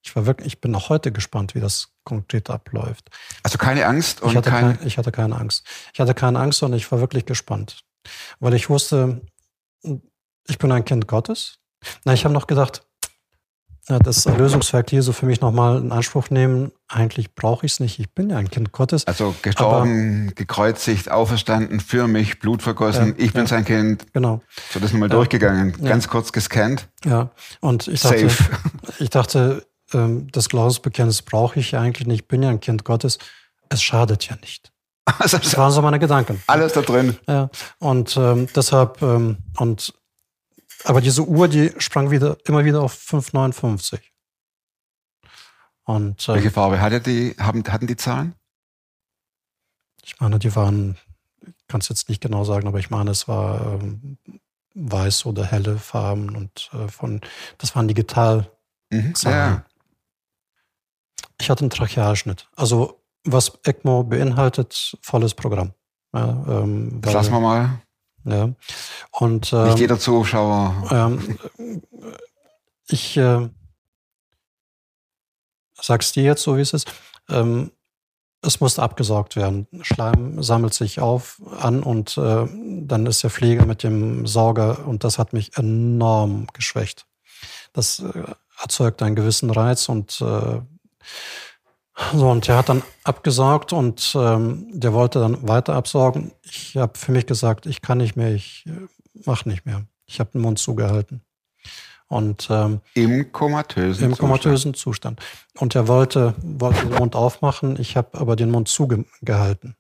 ich 0.01 0.15
war 0.15 0.25
wirklich, 0.25 0.47
ich 0.47 0.61
bin 0.61 0.73
auch 0.75 0.89
heute 0.89 1.11
gespannt, 1.11 1.55
wie 1.55 1.59
das 1.59 1.89
konkret 2.03 2.49
abläuft. 2.49 3.09
also 3.43 3.57
keine 3.57 3.85
Angst 3.85 4.21
und 4.21 4.31
Ich 4.31 4.37
hatte, 4.37 4.49
kein, 4.49 4.79
ich 4.85 4.97
hatte 4.97 5.11
keine 5.11 5.35
Angst. 5.35 5.65
Ich 5.93 5.99
hatte 5.99 6.13
keine 6.13 6.39
Angst, 6.39 6.59
sondern 6.59 6.77
ich 6.77 6.91
war 6.91 6.99
wirklich 6.99 7.25
gespannt. 7.25 7.83
Weil 8.39 8.53
ich 8.53 8.69
wusste, 8.69 9.21
ich 10.47 10.57
bin 10.57 10.71
ein 10.71 10.85
Kind 10.85 11.07
Gottes. 11.07 11.59
Na, 12.05 12.13
ich 12.13 12.23
habe 12.23 12.33
noch 12.33 12.47
gedacht, 12.47 12.86
das 13.87 14.25
Erlösungswerk 14.25 14.91
Jesu 14.91 15.13
für 15.13 15.25
mich 15.25 15.39
nochmal 15.39 15.77
in 15.77 15.91
Anspruch 15.91 16.29
nehmen. 16.29 16.71
Eigentlich 16.89 17.33
brauche 17.35 17.65
ich 17.65 17.73
es 17.73 17.79
nicht. 17.79 17.99
Ich 17.99 18.13
bin 18.13 18.29
ja 18.29 18.37
ein 18.37 18.49
Kind 18.51 18.71
Gottes. 18.73 19.07
also 19.07 19.33
gestorben, 19.41 20.33
gekreuzigt, 20.35 21.09
auferstanden, 21.09 21.79
für 21.79 22.07
mich, 22.07 22.39
Blut 22.39 22.61
vergossen, 22.61 23.15
Ja, 23.17 23.25
ich 23.25 23.33
bin 23.33 23.43
ja. 23.43 23.47
sein 23.47 23.63
Kind. 23.65 24.05
Genau. 24.13 24.41
So, 24.71 24.79
das 24.79 24.91
nochmal 24.91 25.09
Ja. 25.09 25.15
durchgegangen, 25.15 25.73
Ja. 25.81 25.89
ganz 25.89 26.07
kurz 26.09 26.31
gescannt. 26.33 26.89
Ja. 27.05 27.29
Und 27.61 27.87
ich 27.87 28.01
dachte, 28.01 28.29
Safe. 28.29 28.43
ich 28.99 29.09
dachte, 29.09 29.65
ähm, 29.93 30.27
das 30.33 30.49
Glaubensbekenntnis 30.49 31.21
brauche 31.21 31.59
ich 31.59 31.71
ja 31.71 31.79
eigentlich 31.81 32.07
nicht. 32.07 32.21
Ich 32.23 32.27
bin 32.27 32.43
ja 32.43 32.49
ein 32.49 32.59
Kind 32.59 32.83
Gottes. 32.83 33.19
Es 33.69 33.81
schadet 33.81 34.27
ja 34.27 34.35
nicht. 34.41 34.71
Also, 35.19 35.37
Das 35.37 35.57
waren 35.57 35.71
so 35.71 35.81
meine 35.81 35.99
Gedanken. 35.99 36.43
alles 36.47 36.73
da 36.73 36.81
drin. 36.81 37.15
Ja, 37.29 37.49
und 37.79 38.17
ähm, 38.17 38.47
deshalb, 38.53 39.01
ähm, 39.01 39.37
und 39.57 39.93
aber 40.83 41.01
diese 41.01 41.23
Uhr, 41.23 41.47
die 41.47 41.73
sprang 41.77 42.11
wieder 42.11 42.37
immer 42.45 42.65
wieder 42.65 42.81
auf 42.81 42.93
5,59. 42.93 43.99
Und 45.83 46.27
Welche 46.27 46.47
ähm, 46.47 46.53
Farbe 46.53 46.81
hatte 46.81 46.99
die, 46.99 47.35
haben, 47.39 47.63
hatten 47.65 47.87
die 47.87 47.95
Zahlen? 47.95 48.35
ich 50.07 50.19
meine, 50.21 50.39
die 50.39 50.55
waren, 50.55 50.97
ich 51.41 51.67
kann 51.67 51.81
es 51.81 51.89
jetzt 51.89 52.07
nicht 52.07 52.21
genau 52.21 52.45
sagen, 52.45 52.67
aber 52.67 52.79
ich 52.79 52.89
meine, 52.89 53.11
es 53.11 53.27
war 53.27 53.73
ähm, 53.73 54.17
weiß 54.73 55.25
oder 55.25 55.45
helle 55.45 55.77
Farben 55.77 56.35
und 56.35 56.69
äh, 56.73 56.87
von, 56.87 57.19
das 57.57 57.75
waren 57.75 57.89
digital. 57.89 58.49
Mhm. 58.89 59.13
Ja. 59.23 59.65
Ich 61.39 61.49
hatte 61.49 61.61
einen 61.61 61.71
Trachealschnitt. 61.71 62.49
Also 62.55 63.03
was 63.25 63.59
ECMO 63.63 64.03
beinhaltet, 64.05 64.97
volles 65.01 65.33
Programm. 65.33 65.73
Ja, 66.13 66.45
ähm, 66.47 67.01
Das 67.01 67.13
lassen 67.13 67.33
wir 67.33 67.41
mal. 67.41 67.81
Ja. 68.27 68.49
Und 69.11 69.53
ähm, 69.53 69.63
Nicht 69.63 69.79
jeder 69.79 69.99
Zuschauer. 69.99 70.89
Ähm, 70.91 71.39
ich 72.89 73.17
äh, 73.17 73.49
sag's 75.81 76.11
dir 76.11 76.23
jetzt 76.23 76.43
so, 76.43 76.57
wie 76.57 76.61
es 76.61 76.73
ist. 76.73 76.91
Ähm, 77.29 77.71
es 78.41 78.59
muss 78.59 78.79
abgesaugt 78.79 79.35
werden. 79.35 79.67
Schleim 79.81 80.43
sammelt 80.43 80.73
sich 80.73 80.99
auf 80.99 81.41
an 81.59 81.81
und 81.81 82.17
äh, 82.17 82.45
dann 82.81 83.05
ist 83.05 83.23
der 83.23 83.29
Pfleger 83.29 83.65
mit 83.65 83.83
dem 83.83 84.27
Sauger 84.27 84.87
und 84.87 85.03
das 85.03 85.17
hat 85.17 85.33
mich 85.33 85.57
enorm 85.57 86.47
geschwächt. 86.53 87.07
Das 87.73 87.99
äh, 87.99 88.23
erzeugt 88.61 89.01
einen 89.01 89.15
gewissen 89.15 89.49
Reiz 89.49 89.89
und 89.89 90.21
äh, 90.21 90.61
so 92.13 92.29
und 92.29 92.47
der 92.47 92.57
hat 92.57 92.69
dann 92.69 92.83
abgesaugt 93.03 93.73
und 93.73 94.13
ähm, 94.15 94.67
der 94.71 94.93
wollte 94.93 95.19
dann 95.19 95.47
weiter 95.47 95.73
absaugen. 95.73 96.31
Ich 96.43 96.77
habe 96.77 96.97
für 96.97 97.11
mich 97.11 97.25
gesagt, 97.25 97.65
ich 97.65 97.81
kann 97.81 97.97
nicht 97.97 98.15
mehr, 98.15 98.33
ich 98.33 98.65
äh, 98.67 98.87
mach 99.25 99.45
nicht 99.45 99.65
mehr. 99.65 99.85
Ich 100.05 100.19
habe 100.19 100.31
den 100.31 100.41
Mund 100.41 100.59
zugehalten. 100.59 101.21
Und 102.07 102.47
ähm, 102.49 102.79
Im 102.93 103.31
komatösen 103.31 104.05
im 104.05 104.11
Zustand. 104.11 104.19
komatösen 104.19 104.73
Zustand. 104.73 105.21
Und 105.57 105.75
er 105.75 105.87
wollte, 105.87 106.35
wollte 106.41 106.85
den 106.85 106.97
Mund 106.97 107.15
aufmachen, 107.15 107.77
ich 107.79 107.97
habe 107.97 108.17
aber 108.17 108.35
den 108.37 108.49
Mund 108.49 108.69
zugehalten. 108.69 109.75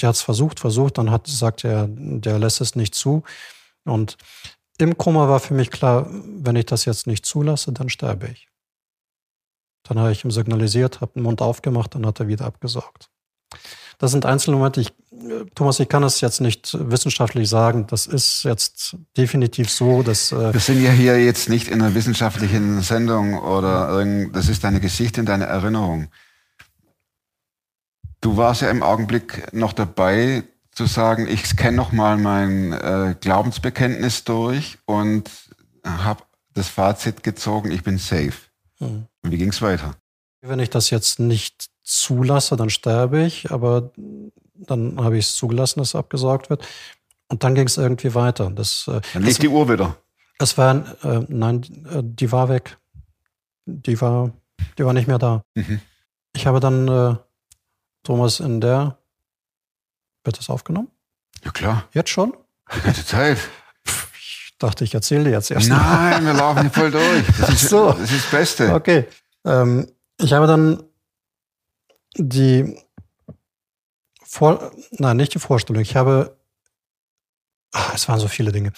Der 0.00 0.08
hat 0.08 0.16
es 0.16 0.22
versucht, 0.22 0.60
versucht, 0.60 0.98
dann 0.98 1.10
hat 1.10 1.26
sagt 1.26 1.64
er, 1.64 1.88
der 1.88 2.38
lässt 2.38 2.60
es 2.60 2.76
nicht 2.76 2.94
zu. 2.94 3.24
Und 3.84 4.16
im 4.78 4.96
Koma 4.98 5.28
war 5.28 5.40
für 5.40 5.54
mich 5.54 5.70
klar, 5.70 6.06
wenn 6.10 6.56
ich 6.56 6.66
das 6.66 6.84
jetzt 6.84 7.06
nicht 7.06 7.26
zulasse, 7.26 7.72
dann 7.72 7.88
sterbe 7.88 8.28
ich. 8.28 8.48
Dann 9.84 9.98
habe 9.98 10.12
ich 10.12 10.24
ihm 10.24 10.30
signalisiert, 10.30 11.00
habe 11.00 11.12
den 11.14 11.22
Mund 11.22 11.40
aufgemacht, 11.40 11.94
dann 11.94 12.06
hat 12.06 12.20
er 12.20 12.28
wieder 12.28 12.46
abgesaugt. 12.46 13.10
Das 13.98 14.10
sind 14.10 14.26
einzelne 14.26 14.56
Momente. 14.56 14.80
Ich, 14.80 14.88
äh, 14.88 15.44
Thomas, 15.54 15.78
ich 15.78 15.88
kann 15.88 16.02
es 16.02 16.20
jetzt 16.20 16.40
nicht 16.40 16.76
wissenschaftlich 16.90 17.48
sagen. 17.48 17.86
Das 17.86 18.06
ist 18.06 18.42
jetzt 18.42 18.96
definitiv 19.16 19.70
so, 19.70 20.02
dass 20.02 20.32
äh, 20.32 20.52
Wir 20.52 20.60
sind 20.60 20.82
ja 20.82 20.90
hier 20.90 21.22
jetzt 21.22 21.48
nicht 21.48 21.68
in 21.68 21.80
einer 21.80 21.94
wissenschaftlichen 21.94 22.82
Sendung 22.82 23.38
oder 23.38 24.04
das 24.32 24.48
ist 24.48 24.64
deine 24.64 24.80
Geschichte 24.80 25.20
und 25.20 25.26
deine 25.26 25.44
Erinnerung. 25.44 26.08
Du 28.20 28.36
warst 28.36 28.62
ja 28.62 28.70
im 28.70 28.82
Augenblick 28.82 29.52
noch 29.52 29.72
dabei 29.72 30.44
zu 30.72 30.86
sagen, 30.86 31.28
ich 31.28 31.46
scanne 31.46 31.76
noch 31.76 31.92
mal 31.92 32.16
mein 32.16 32.72
äh, 32.72 33.14
Glaubensbekenntnis 33.20 34.24
durch 34.24 34.78
und 34.86 35.30
habe 35.84 36.24
das 36.54 36.68
Fazit 36.68 37.22
gezogen, 37.22 37.70
ich 37.70 37.82
bin 37.82 37.98
safe. 37.98 38.32
Hm. 38.88 39.06
Und 39.22 39.30
wie 39.30 39.38
ging's 39.38 39.60
weiter? 39.62 39.96
Wenn 40.42 40.58
ich 40.60 40.70
das 40.70 40.90
jetzt 40.90 41.18
nicht 41.20 41.70
zulasse, 41.82 42.56
dann 42.56 42.70
sterbe 42.70 43.22
ich, 43.24 43.50
aber 43.50 43.92
dann 44.54 45.02
habe 45.02 45.18
ich 45.18 45.26
es 45.26 45.36
zugelassen, 45.36 45.80
dass 45.80 45.88
es 45.88 45.94
abgesaugt 45.94 46.50
wird. 46.50 46.66
Und 47.28 47.42
dann 47.44 47.54
ging 47.54 47.66
es 47.66 47.76
irgendwie 47.78 48.14
weiter. 48.14 48.50
Das, 48.50 48.86
äh, 48.88 49.00
Dann 49.14 49.24
das, 49.24 49.38
die 49.38 49.48
Uhr 49.48 49.68
wieder. 49.70 49.96
es 50.38 50.56
war, 50.58 50.74
äh, 51.04 51.24
nein, 51.28 51.62
äh, 51.90 52.02
die 52.02 52.30
war 52.30 52.48
weg. 52.48 52.78
Die 53.66 53.98
war, 54.00 54.32
die 54.78 54.84
war 54.84 54.92
nicht 54.92 55.08
mehr 55.08 55.18
da. 55.18 55.42
Mhm. 55.54 55.80
Ich 56.36 56.46
habe 56.46 56.60
dann 56.60 56.88
äh, 56.88 57.16
Thomas 58.02 58.40
in 58.40 58.60
der, 58.60 58.98
wird 60.24 60.38
das 60.38 60.50
aufgenommen? 60.50 60.88
Ja 61.44 61.50
klar, 61.50 61.88
Jetzt 61.92 62.10
schon? 62.10 62.34
die 62.74 62.80
ganze 62.80 63.04
Zeit. 63.06 63.38
Dachte, 64.64 64.82
ich 64.84 64.94
erzähle 64.94 65.24
dir 65.24 65.30
jetzt 65.32 65.50
erst. 65.50 65.68
Nein, 65.68 66.24
wir 66.24 66.32
laufen 66.32 66.70
voll 66.70 66.90
durch. 66.90 67.24
Das 67.38 67.50
ist, 67.50 67.64
Ach 67.66 67.68
so. 67.68 67.92
das 67.92 68.10
ist 68.10 68.24
das 68.24 68.30
Beste. 68.30 68.72
Okay. 68.72 69.06
Ähm, 69.44 69.86
ich 70.18 70.32
habe 70.32 70.46
dann 70.46 70.82
die 72.16 72.78
Vor 74.22 74.72
nein, 74.92 75.18
nicht 75.18 75.34
die 75.34 75.38
Vorstellung. 75.38 75.82
Ich 75.82 75.96
habe, 75.96 76.38
ah, 77.74 77.92
es 77.94 78.08
waren 78.08 78.18
so 78.18 78.28
viele 78.28 78.52
Dinge. 78.52 78.72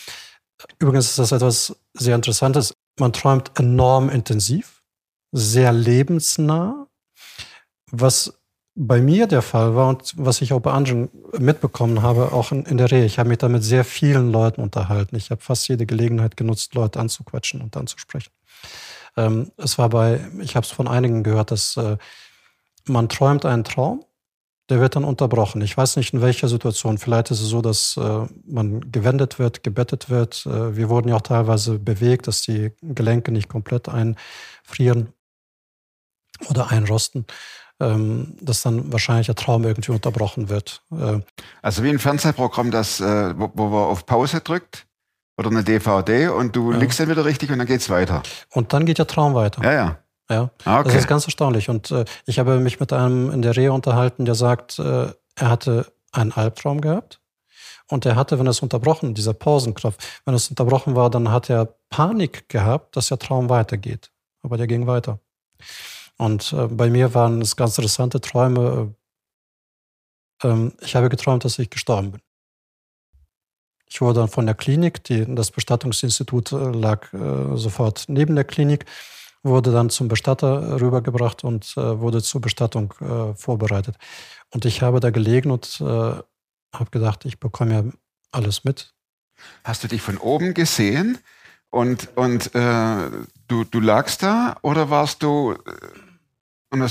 übrigens 0.81 1.07
ist 1.07 1.21
das 1.21 1.31
etwas 1.31 1.77
sehr 1.95 2.17
Interessantes. 2.17 2.75
Man 2.99 3.13
träumt 3.13 3.53
enorm 3.61 4.09
intensiv, 4.09 4.83
sehr 5.31 5.73
lebensnah, 5.73 6.89
was 7.93 8.36
bei 8.79 9.01
mir 9.01 9.27
der 9.27 9.41
Fall 9.41 9.75
war 9.75 9.89
und 9.89 10.13
was 10.19 10.43
ich 10.43 10.53
auch 10.53 10.61
bei 10.61 10.71
anderen 10.71 11.09
mitbekommen 11.39 12.03
habe, 12.03 12.33
auch 12.33 12.53
in, 12.53 12.67
in 12.67 12.77
der 12.77 12.91
Rehe. 12.91 13.07
Ich 13.07 13.19
habe 13.19 13.31
mich 13.31 13.39
da 13.39 13.49
mit 13.49 13.65
sehr 13.65 13.85
vielen 13.85 14.31
Leuten 14.31 14.61
unterhalten. 14.61 15.17
Ich 15.17 15.31
habe 15.31 15.41
fast 15.41 15.67
jede 15.69 15.87
Gelegenheit 15.87 16.37
genutzt, 16.37 16.75
Leute 16.75 17.01
anzuquatschen 17.01 17.63
und 17.63 17.75
anzusprechen. 17.75 18.31
Ähm, 19.17 19.51
es 19.57 19.79
war 19.79 19.89
bei, 19.89 20.21
ich 20.41 20.57
habe 20.57 20.67
es 20.67 20.71
von 20.71 20.89
einigen 20.89 21.23
gehört, 21.23 21.53
dass 21.53 21.79
äh, 21.79 21.97
man 22.85 23.09
träumt 23.09 23.47
einen 23.47 23.65
Traum, 23.65 24.05
der 24.69 24.81
wird 24.81 24.95
dann 24.95 25.05
unterbrochen. 25.05 25.63
Ich 25.63 25.75
weiß 25.75 25.97
nicht 25.97 26.13
in 26.13 26.21
welcher 26.21 26.49
Situation. 26.49 26.99
Vielleicht 26.99 27.31
ist 27.31 27.41
es 27.41 27.49
so, 27.49 27.63
dass 27.63 27.97
äh, 27.97 28.27
man 28.45 28.93
gewendet 28.93 29.39
wird, 29.39 29.63
gebettet 29.63 30.11
wird. 30.11 30.45
Äh, 30.45 30.77
wir 30.77 30.91
wurden 30.91 31.09
ja 31.09 31.17
auch 31.17 31.23
teilweise 31.23 31.79
bewegt, 31.79 32.27
dass 32.27 32.43
die 32.43 32.73
Gelenke 32.83 33.33
nicht 33.33 33.49
komplett 33.49 33.89
einfrieren 33.89 35.15
oder 36.51 36.71
einrosten 36.71 37.25
ähm, 37.81 38.37
dass 38.41 38.63
dann 38.63 38.93
wahrscheinlich 38.93 39.27
der 39.27 39.35
Traum 39.35 39.65
irgendwie 39.65 39.93
unterbrochen 39.93 40.49
wird. 40.49 40.83
Äh, 40.91 41.21
also 41.63 41.83
wie 41.83 41.91
ein 41.91 41.99
Fernsehprogramm, 41.99 42.71
das, 42.71 43.01
äh, 43.01 43.35
wo, 43.39 43.51
wo 43.55 43.69
man 43.69 43.85
auf 43.85 44.07
Pause 44.07 44.41
drückt 44.41 44.87
oder 45.37 45.51
eine 45.51 45.63
DVD 45.63 46.29
und 46.29 46.57
du 46.57 46.73
ja. 46.73 46.79
liegst 46.79 46.99
dann 46.99 47.09
wieder 47.09 47.25
richtig 47.25 47.51
und 47.51 47.59
dann 47.59 47.67
geht's 47.67 47.91
weiter. 47.91 48.23
Und 48.53 48.73
dann 48.73 48.87
geht 48.87 48.99
der 48.99 49.07
Traum 49.07 49.35
weiter. 49.35 49.63
Ja, 49.63 49.73
ja. 49.73 49.99
Ja, 50.29 50.51
ah, 50.65 50.81
okay. 50.81 50.89
das 50.89 50.97
ist 51.03 51.07
ganz 51.07 51.25
erstaunlich. 51.25 51.69
Und 51.69 51.91
äh, 51.93 52.05
ich 52.25 52.41
habe 52.41 52.59
mich 52.59 52.81
mit 52.81 52.93
einem 52.93 53.31
in 53.31 53.43
der 53.43 53.57
Rehe 53.57 53.73
unterhalten, 53.73 54.25
der 54.25 54.35
sagt, 54.35 54.79
äh, 54.79 55.13
er 55.37 55.49
hatte 55.49 55.93
einen 56.11 56.33
Albtraum 56.33 56.81
gehabt. 56.81 57.21
Und 57.89 58.05
er 58.05 58.17
hatte, 58.17 58.39
wenn 58.39 58.49
es 58.49 58.61
unterbrochen, 58.61 59.15
dieser 59.15 59.35
Pausenknopf, 59.35 59.97
wenn 60.25 60.35
es 60.35 60.49
unterbrochen 60.51 60.97
war, 60.97 61.11
dann 61.11 61.31
hat 61.31 61.49
er 61.49 61.69
Panik 61.91 62.49
gehabt, 62.49 62.97
dass 62.97 63.07
der 63.09 63.19
Traum 63.19 63.49
weitergeht. 63.49 64.11
Aber 64.43 64.57
der 64.57 64.67
ging 64.67 64.89
weiter. 64.89 65.21
Und 66.19 66.53
äh, 66.53 66.67
bei 66.69 66.91
mir 66.91 67.15
waren 67.15 67.41
es 67.43 67.57
ganz 67.57 67.77
interessante 67.77 68.21
Träume. 68.21 68.95
Äh, 70.43 70.49
ähm, 70.49 70.73
ich 70.81 70.97
habe 70.97 71.09
geträumt, 71.09 71.45
dass 71.45 71.59
ich 71.59 71.71
gestorben 71.71 72.13
bin. 72.13 72.21
Ich 73.89 74.01
wurde 74.01 74.21
dann 74.21 74.29
von 74.29 74.47
der 74.47 74.55
Klinik, 74.55 75.05
die, 75.05 75.25
das 75.35 75.51
Bestattungsinstitut 75.51 76.53
äh, 76.53 76.57
lag 76.57 77.13
äh, 77.13 77.57
sofort 77.57 78.07
neben 78.09 78.35
der 78.35 78.45
Klinik, 78.45 78.85
wurde 79.43 79.71
dann 79.71 79.91
zum 79.91 80.09
Bestatter 80.09 80.81
rübergebracht 80.81 81.45
und 81.45 81.73
äh, 81.77 82.01
wurde 82.01 82.21
zur 82.23 82.41
Bestattung 82.41 82.93
äh, 83.01 83.35
vorbereitet. 83.35 83.97
Und 84.53 84.65
ich 84.65 84.83
habe 84.83 85.01
da 85.01 85.11
gelegen 85.11 85.51
und 85.51 85.81
habe 85.81 86.91
gedacht, 86.91 87.25
ich 87.25 87.41
bekomme 87.41 87.73
ja 87.73 87.85
alles 88.31 88.65
mit. 88.65 88.95
Hast 89.65 89.83
du 89.83 89.89
dich 89.89 90.01
von 90.01 90.19
oben 90.19 90.55
gesehen 90.55 91.19
und, 91.71 92.17
und 92.17 92.55
du, 92.55 93.65
du 93.65 93.81
lagst 93.81 94.23
da 94.23 94.57
oder 94.63 94.89
warst 94.89 95.23
du 95.25 95.57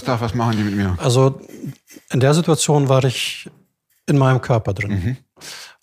darf, 0.03 0.21
was 0.21 0.33
machen 0.33 0.57
die 0.57 0.63
mit 0.63 0.75
mir? 0.75 0.97
Also 0.99 1.41
in 2.11 2.19
der 2.19 2.33
Situation 2.33 2.89
war 2.89 3.03
ich 3.03 3.49
in 4.05 4.17
meinem 4.17 4.41
Körper 4.41 4.73
drin. 4.73 4.91
Mhm. 4.91 5.17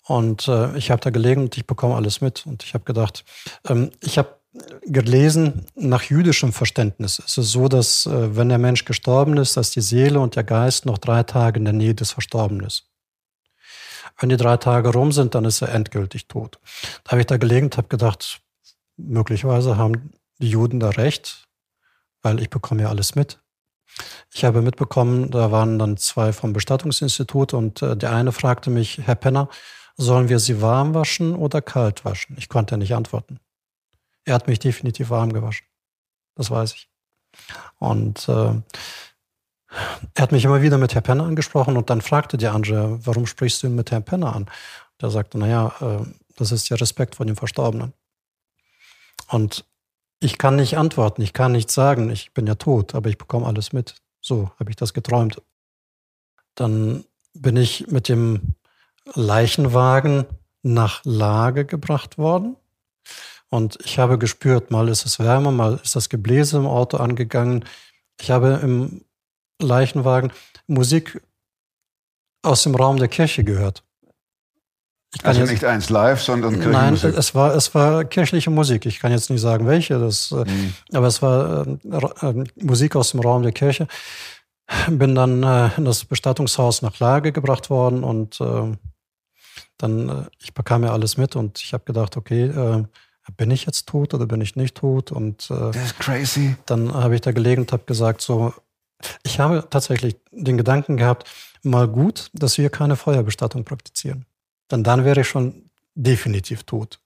Und 0.05 0.47
äh, 0.47 0.75
ich 0.77 0.91
habe 0.91 1.01
da 1.01 1.09
gelegen 1.09 1.43
und 1.43 1.57
ich 1.57 1.65
bekomme 1.65 1.95
alles 1.95 2.21
mit. 2.21 2.45
Und 2.45 2.63
ich 2.63 2.73
habe 2.73 2.83
gedacht, 2.83 3.23
ähm, 3.67 3.91
ich 4.01 4.17
habe 4.17 4.37
gelesen, 4.85 5.65
nach 5.75 6.03
jüdischem 6.03 6.53
Verständnis 6.53 7.19
ist 7.19 7.37
es 7.37 7.51
so, 7.51 7.67
dass 7.67 8.05
äh, 8.05 8.35
wenn 8.35 8.49
der 8.49 8.57
Mensch 8.57 8.85
gestorben 8.85 9.37
ist, 9.37 9.57
dass 9.57 9.71
die 9.71 9.81
Seele 9.81 10.19
und 10.19 10.35
der 10.35 10.43
Geist 10.43 10.85
noch 10.85 10.97
drei 10.97 11.23
Tage 11.23 11.57
in 11.57 11.65
der 11.65 11.73
Nähe 11.73 11.95
des 11.95 12.11
Verstorbenen 12.11 12.65
ist. 12.65 12.89
Wenn 14.19 14.29
die 14.29 14.37
drei 14.37 14.57
Tage 14.57 14.89
rum 14.89 15.11
sind, 15.11 15.33
dann 15.33 15.45
ist 15.45 15.61
er 15.61 15.69
endgültig 15.69 16.27
tot. 16.27 16.59
Da 17.03 17.11
habe 17.11 17.21
ich 17.21 17.27
da 17.27 17.37
gelegen 17.37 17.67
und 17.67 17.77
habe 17.77 17.87
gedacht, 17.87 18.41
möglicherweise 18.97 19.77
haben 19.77 20.11
die 20.37 20.49
Juden 20.49 20.79
da 20.79 20.89
recht, 20.89 21.47
weil 22.21 22.39
ich 22.39 22.49
bekomme 22.49 22.83
ja 22.83 22.89
alles 22.89 23.15
mit. 23.15 23.42
Ich 24.33 24.43
habe 24.43 24.61
mitbekommen, 24.61 25.29
da 25.29 25.51
waren 25.51 25.77
dann 25.77 25.97
zwei 25.97 26.33
vom 26.33 26.53
Bestattungsinstitut 26.53 27.53
und 27.53 27.81
äh, 27.81 27.95
der 27.95 28.11
eine 28.11 28.31
fragte 28.31 28.69
mich, 28.69 28.99
Herr 29.03 29.15
Penner, 29.15 29.49
sollen 29.95 30.29
wir 30.29 30.39
sie 30.39 30.61
warm 30.61 30.93
waschen 30.93 31.35
oder 31.35 31.61
kalt 31.61 32.03
waschen? 32.03 32.35
Ich 32.37 32.49
konnte 32.49 32.77
nicht 32.77 32.95
antworten. 32.95 33.39
Er 34.25 34.33
hat 34.33 34.47
mich 34.47 34.59
definitiv 34.59 35.09
warm 35.09 35.33
gewaschen. 35.33 35.67
Das 36.35 36.49
weiß 36.49 36.73
ich. 36.73 36.89
Und 37.77 38.27
äh, 38.27 38.53
er 40.13 40.21
hat 40.21 40.31
mich 40.31 40.45
immer 40.45 40.61
wieder 40.61 40.77
mit 40.77 40.93
Herr 40.95 41.01
Penner 41.01 41.25
angesprochen 41.25 41.77
und 41.77 41.89
dann 41.89 42.01
fragte 42.01 42.37
der 42.37 42.53
andere, 42.53 43.05
warum 43.05 43.25
sprichst 43.25 43.61
du 43.63 43.67
ihn 43.67 43.75
mit 43.75 43.91
Herrn 43.91 44.03
Penner 44.05 44.35
an? 44.35 44.49
Der 45.01 45.09
sagte, 45.09 45.37
naja, 45.37 45.73
äh, 45.81 46.05
das 46.35 46.51
ist 46.51 46.69
ja 46.69 46.77
Respekt 46.77 47.15
vor 47.15 47.25
dem 47.25 47.35
Verstorbenen. 47.35 47.93
Und 49.29 49.65
ich 50.23 50.37
kann 50.37 50.55
nicht 50.55 50.77
antworten, 50.77 51.21
ich 51.21 51.33
kann 51.33 51.51
nichts 51.51 51.73
sagen, 51.73 52.09
ich 52.09 52.33
bin 52.33 52.47
ja 52.47 52.55
tot, 52.55 52.95
aber 52.95 53.09
ich 53.09 53.17
bekomme 53.17 53.45
alles 53.45 53.73
mit. 53.73 53.95
So 54.21 54.51
habe 54.57 54.69
ich 54.69 54.77
das 54.77 54.93
geträumt. 54.93 55.41
Dann 56.55 57.03
bin 57.33 57.57
ich 57.57 57.87
mit 57.87 58.07
dem 58.07 58.55
Leichenwagen 59.13 60.25
nach 60.61 61.01
Lage 61.03 61.65
gebracht 61.65 62.17
worden. 62.17 62.55
Und 63.49 63.77
ich 63.83 63.99
habe 63.99 64.17
gespürt, 64.17 64.71
mal 64.71 64.87
ist 64.87 65.05
es 65.05 65.19
wärmer, 65.19 65.51
mal 65.51 65.79
ist 65.83 65.95
das 65.95 66.09
Gebläse 66.09 66.57
im 66.57 66.67
Auto 66.67 66.97
angegangen. 66.97 67.65
Ich 68.19 68.31
habe 68.31 68.59
im 68.63 69.03
Leichenwagen 69.61 70.31
Musik 70.67 71.21
aus 72.41 72.63
dem 72.63 72.75
Raum 72.75 72.97
der 72.97 73.09
Kirche 73.09 73.43
gehört 73.43 73.83
also 75.21 75.41
jetzt, 75.41 75.51
nicht 75.51 75.65
eins 75.65 75.89
live, 75.89 76.21
sondern 76.21 76.53
Kirchenmusik. 76.59 77.03
Nein, 77.03 77.19
es 77.19 77.35
war, 77.35 77.55
es 77.55 77.75
war 77.75 78.03
kirchliche 78.05 78.49
Musik. 78.49 78.85
Ich 78.85 78.99
kann 78.99 79.11
jetzt 79.11 79.29
nicht 79.29 79.41
sagen, 79.41 79.67
welche, 79.67 79.99
das, 79.99 80.31
mhm. 80.31 80.73
aber 80.91 81.07
es 81.07 81.21
war 81.21 81.67
äh, 81.67 82.29
äh, 82.29 82.43
Musik 82.61 82.95
aus 82.95 83.11
dem 83.11 83.19
Raum 83.19 83.43
der 83.43 83.51
Kirche. 83.51 83.87
Bin 84.89 85.13
dann 85.13 85.43
äh, 85.43 85.69
in 85.77 85.85
das 85.85 86.05
Bestattungshaus 86.05 86.81
nach 86.81 86.97
Lage 86.99 87.31
gebracht 87.31 87.69
worden 87.69 88.03
und 88.03 88.41
äh, 88.41 88.71
dann, 89.77 90.09
äh, 90.09 90.23
ich 90.39 90.53
bekam 90.53 90.83
ja 90.83 90.91
alles 90.91 91.17
mit 91.17 91.35
und 91.35 91.59
ich 91.59 91.73
habe 91.73 91.83
gedacht, 91.83 92.17
okay, 92.17 92.85
bin 93.37 93.51
ich 93.51 93.65
jetzt 93.65 93.87
tot 93.87 94.13
oder 94.13 94.25
bin 94.25 94.41
ich 94.41 94.57
nicht 94.57 94.75
tot? 94.75 95.11
Und 95.11 95.49
das 95.49 95.75
ist 95.77 95.99
crazy. 95.99 96.57
Dann 96.65 96.93
habe 96.93 97.15
ich 97.15 97.21
da 97.21 97.31
gelegen 97.31 97.61
und 97.61 97.71
habe 97.71 97.83
gesagt, 97.85 98.19
so, 98.19 98.53
ich 99.23 99.39
habe 99.39 99.65
tatsächlich 99.69 100.17
den 100.31 100.57
Gedanken 100.57 100.97
gehabt, 100.97 101.29
mal 101.61 101.87
gut, 101.87 102.29
dass 102.33 102.57
wir 102.57 102.69
keine 102.69 102.97
Feuerbestattung 102.97 103.63
praktizieren 103.63 104.25
dann, 104.73 104.83
dann 104.83 105.05
wäre 105.05 105.21
ich 105.21 105.27
schon 105.27 105.69
definitiv 105.95 106.63
tot. 106.63 106.99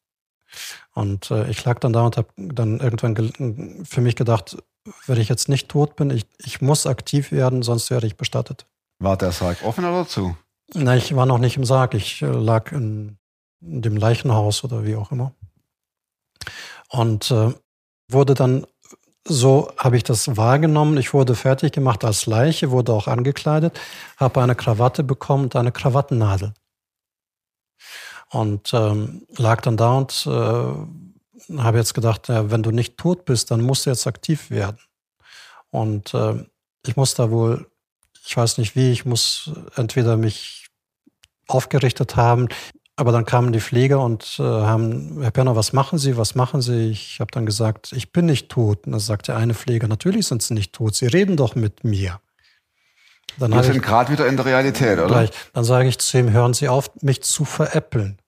Und 0.93 1.29
äh, 1.29 1.49
ich 1.49 1.63
lag 1.65 1.79
dann 1.79 1.93
da 1.93 2.05
und 2.05 2.17
habe 2.17 2.29
dann 2.37 2.79
irgendwann 2.79 3.85
für 3.85 4.01
mich 4.01 4.15
gedacht, 4.15 4.57
wenn 5.05 5.19
ich 5.19 5.27
jetzt 5.27 5.49
nicht 5.49 5.67
tot 5.67 5.97
bin, 5.97 6.09
ich, 6.09 6.25
ich 6.37 6.61
muss 6.61 6.87
aktiv 6.87 7.31
werden, 7.31 7.61
sonst 7.61 7.91
werde 7.91 8.07
ich 8.07 8.15
bestattet. 8.15 8.65
War 8.99 9.17
der 9.17 9.33
Sarg 9.33 9.63
offen 9.63 9.83
oder 9.83 10.07
zu? 10.07 10.35
Nein, 10.73 10.97
ich 10.97 11.13
war 11.15 11.25
noch 11.25 11.37
nicht 11.37 11.57
im 11.57 11.65
Sarg. 11.65 11.93
Ich 11.93 12.21
äh, 12.21 12.25
lag 12.25 12.71
in, 12.71 13.17
in, 13.61 13.81
dem 13.81 13.97
Leichenhaus 13.97 14.63
oder 14.63 14.85
wie 14.85 14.95
auch 14.95 15.11
immer. 15.11 15.33
Und 16.89 17.29
äh, 17.31 17.53
wurde 18.09 18.33
dann, 18.33 18.65
so 19.25 19.73
habe 19.77 19.97
ich 19.97 20.03
das 20.03 20.37
wahrgenommen, 20.37 20.97
ich 20.97 21.13
wurde 21.13 21.35
fertig 21.35 21.73
gemacht 21.73 22.05
als 22.05 22.25
Leiche, 22.25 22.71
wurde 22.71 22.93
auch 22.93 23.07
angekleidet, 23.07 23.77
habe 24.15 24.41
eine 24.41 24.55
Krawatte 24.55 25.03
bekommen 25.03 25.45
und 25.45 25.55
eine 25.57 25.73
Krawattennadel. 25.73 26.53
Und 28.29 28.73
ähm, 28.73 29.25
lag 29.37 29.61
dann 29.61 29.77
da 29.77 29.97
und 29.97 30.27
äh, 30.27 31.57
habe 31.57 31.77
jetzt 31.77 31.93
gedacht, 31.93 32.27
ja, 32.27 32.51
wenn 32.51 32.63
du 32.63 32.71
nicht 32.71 32.97
tot 32.97 33.25
bist, 33.25 33.51
dann 33.51 33.61
musst 33.61 33.85
du 33.85 33.89
jetzt 33.89 34.07
aktiv 34.07 34.49
werden. 34.49 34.79
Und 35.69 36.13
äh, 36.13 36.43
ich 36.85 36.95
muss 36.95 37.13
da 37.13 37.31
wohl, 37.31 37.69
ich 38.25 38.35
weiß 38.35 38.57
nicht 38.57 38.75
wie, 38.75 38.91
ich 38.91 39.05
muss 39.05 39.51
entweder 39.75 40.17
mich 40.17 40.67
aufgerichtet 41.47 42.15
haben, 42.17 42.49
aber 42.97 43.11
dann 43.11 43.25
kamen 43.25 43.53
die 43.53 43.61
Pfleger 43.61 44.01
und 44.03 44.37
äh, 44.39 44.43
haben, 44.43 45.21
Herr 45.21 45.31
Perner, 45.31 45.55
was 45.55 45.71
machen 45.71 45.99
Sie, 45.99 46.17
was 46.17 46.33
machen 46.33 46.61
Sie? 46.61 46.89
Ich 46.89 47.19
habe 47.19 47.31
dann 47.31 47.45
gesagt, 47.45 47.93
ich 47.93 48.11
bin 48.11 48.25
nicht 48.25 48.49
tot. 48.49 48.85
Und 48.85 48.93
dann 48.93 48.99
sagt 48.99 49.27
der 49.27 49.37
eine 49.37 49.53
Pfleger, 49.53 49.87
natürlich 49.87 50.25
sind 50.25 50.41
Sie 50.41 50.55
nicht 50.55 50.73
tot, 50.73 50.95
Sie 50.95 51.05
reden 51.05 51.37
doch 51.37 51.53
mit 51.53 51.83
mir. 51.83 52.19
Dann 53.37 53.51
Wir 53.53 53.63
sind 53.63 53.81
gerade 53.81 54.11
wieder 54.11 54.27
in 54.27 54.35
der 54.35 54.45
Realität, 54.45 54.97
oder? 54.97 55.07
Gleich. 55.07 55.31
Dann 55.53 55.63
sage 55.63 55.87
ich 55.87 55.99
zu 55.99 56.17
ihm, 56.17 56.31
hören 56.31 56.53
Sie 56.53 56.67
auf, 56.67 56.89
mich 57.01 57.21
zu 57.23 57.45
veräppeln. 57.45 58.19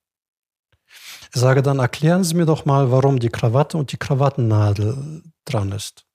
Ich 1.33 1.39
sage 1.39 1.61
dann, 1.61 1.79
erklären 1.79 2.23
Sie 2.23 2.35
mir 2.35 2.45
doch 2.45 2.65
mal, 2.65 2.91
warum 2.91 3.19
die 3.19 3.29
Krawatte 3.29 3.77
und 3.77 3.91
die 3.91 3.97
Krawattennadel 3.97 5.23
dran 5.45 5.71
ist. 5.71 6.05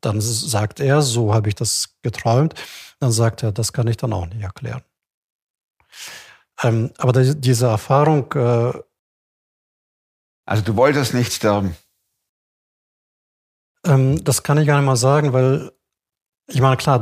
Dann 0.00 0.20
sagt 0.20 0.80
er, 0.80 1.02
so 1.02 1.34
habe 1.34 1.48
ich 1.48 1.54
das 1.54 1.96
geträumt. 2.02 2.54
Dann 2.98 3.12
sagt 3.12 3.42
er, 3.42 3.52
das 3.52 3.72
kann 3.72 3.88
ich 3.88 3.96
dann 3.98 4.12
auch 4.12 4.26
nicht 4.26 4.42
erklären. 4.42 4.82
Ähm, 6.62 6.92
aber 6.96 7.12
diese 7.12 7.66
Erfahrung. 7.66 8.32
Äh, 8.32 8.72
also 10.46 10.62
du 10.62 10.76
wolltest 10.76 11.12
nicht 11.12 11.32
sterben. 11.32 11.76
Ähm, 13.84 14.22
das 14.24 14.42
kann 14.42 14.58
ich 14.58 14.66
gar 14.66 14.78
nicht 14.78 14.86
mal 14.86 14.96
sagen, 14.96 15.32
weil 15.32 15.72
ich 16.48 16.60
meine, 16.60 16.76
klar, 16.76 17.00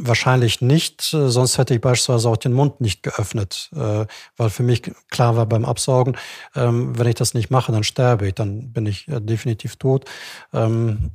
Wahrscheinlich 0.00 0.60
nicht, 0.60 1.02
sonst 1.02 1.58
hätte 1.58 1.74
ich 1.74 1.80
beispielsweise 1.80 2.28
auch 2.28 2.36
den 2.36 2.52
Mund 2.52 2.80
nicht 2.80 3.02
geöffnet, 3.02 3.68
äh, 3.74 4.06
weil 4.36 4.48
für 4.48 4.62
mich 4.62 4.82
klar 5.10 5.36
war 5.36 5.44
beim 5.44 5.64
Absaugen, 5.64 6.16
ähm, 6.54 6.96
wenn 6.96 7.08
ich 7.08 7.16
das 7.16 7.34
nicht 7.34 7.50
mache, 7.50 7.72
dann 7.72 7.82
sterbe 7.82 8.28
ich, 8.28 8.34
dann 8.34 8.72
bin 8.72 8.86
ich 8.86 9.08
äh, 9.08 9.20
definitiv 9.20 9.74
tot. 9.74 10.04
Ähm, 10.52 11.10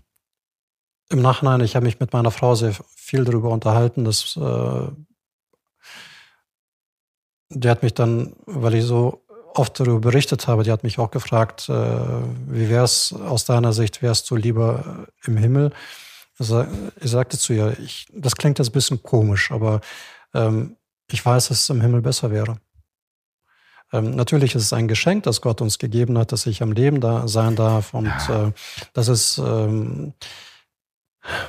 Im 1.09 1.21
Nachhinein, 1.21 1.61
ich 1.61 1.77
habe 1.77 1.85
mich 1.85 2.01
mit 2.01 2.11
meiner 2.11 2.31
Frau 2.31 2.55
sehr 2.55 2.73
viel 2.93 3.23
darüber 3.23 3.51
unterhalten, 3.51 4.03
dass 4.03 4.35
äh, 4.35 4.87
die 7.51 7.69
hat 7.69 7.83
mich 7.83 7.93
dann, 7.93 8.35
weil 8.45 8.73
ich 8.73 8.83
so 8.83 9.23
oft 9.53 9.79
darüber 9.79 10.01
berichtet 10.01 10.45
habe, 10.47 10.63
die 10.63 10.71
hat 10.71 10.83
mich 10.83 10.99
auch 10.99 11.11
gefragt, 11.11 11.69
wie 11.69 12.69
wäre 12.69 12.83
es 12.83 13.13
aus 13.13 13.45
deiner 13.45 13.71
Sicht, 13.71 14.01
wärst 14.01 14.31
du 14.31 14.35
lieber 14.35 15.05
im 15.25 15.37
Himmel? 15.37 15.71
Ich 16.39 17.11
sagte 17.11 17.37
zu 17.37 17.53
ihr, 17.53 17.77
ich, 17.79 18.07
das 18.11 18.35
klingt 18.35 18.59
jetzt 18.59 18.69
ein 18.69 18.73
bisschen 18.73 19.03
komisch, 19.03 19.51
aber 19.51 19.81
ähm, 20.33 20.77
ich 21.11 21.23
weiß, 21.23 21.49
dass 21.49 21.61
es 21.61 21.69
im 21.69 21.81
Himmel 21.81 22.01
besser 22.01 22.31
wäre. 22.31 22.57
Ähm, 23.91 24.15
natürlich 24.15 24.55
ist 24.55 24.63
es 24.63 24.73
ein 24.73 24.87
Geschenk, 24.87 25.23
das 25.23 25.41
Gott 25.41 25.61
uns 25.61 25.77
gegeben 25.77 26.17
hat, 26.17 26.31
dass 26.31 26.47
ich 26.47 26.63
am 26.63 26.71
Leben 26.71 26.99
da 26.99 27.27
sein 27.27 27.55
darf. 27.55 27.93
Und 27.93 28.11
äh, 28.29 28.51
das 28.93 29.07
ist, 29.07 29.37
ähm, 29.37 30.13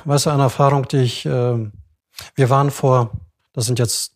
weißt 0.05 0.27
du, 0.27 0.29
eine 0.29 0.43
Erfahrung, 0.43 0.87
die 0.87 0.97
ich, 0.97 1.25
äh, 1.25 1.71
wir 2.35 2.49
waren 2.49 2.69
vor, 2.69 3.11
das 3.53 3.65
sind 3.65 3.79
jetzt 3.79 4.13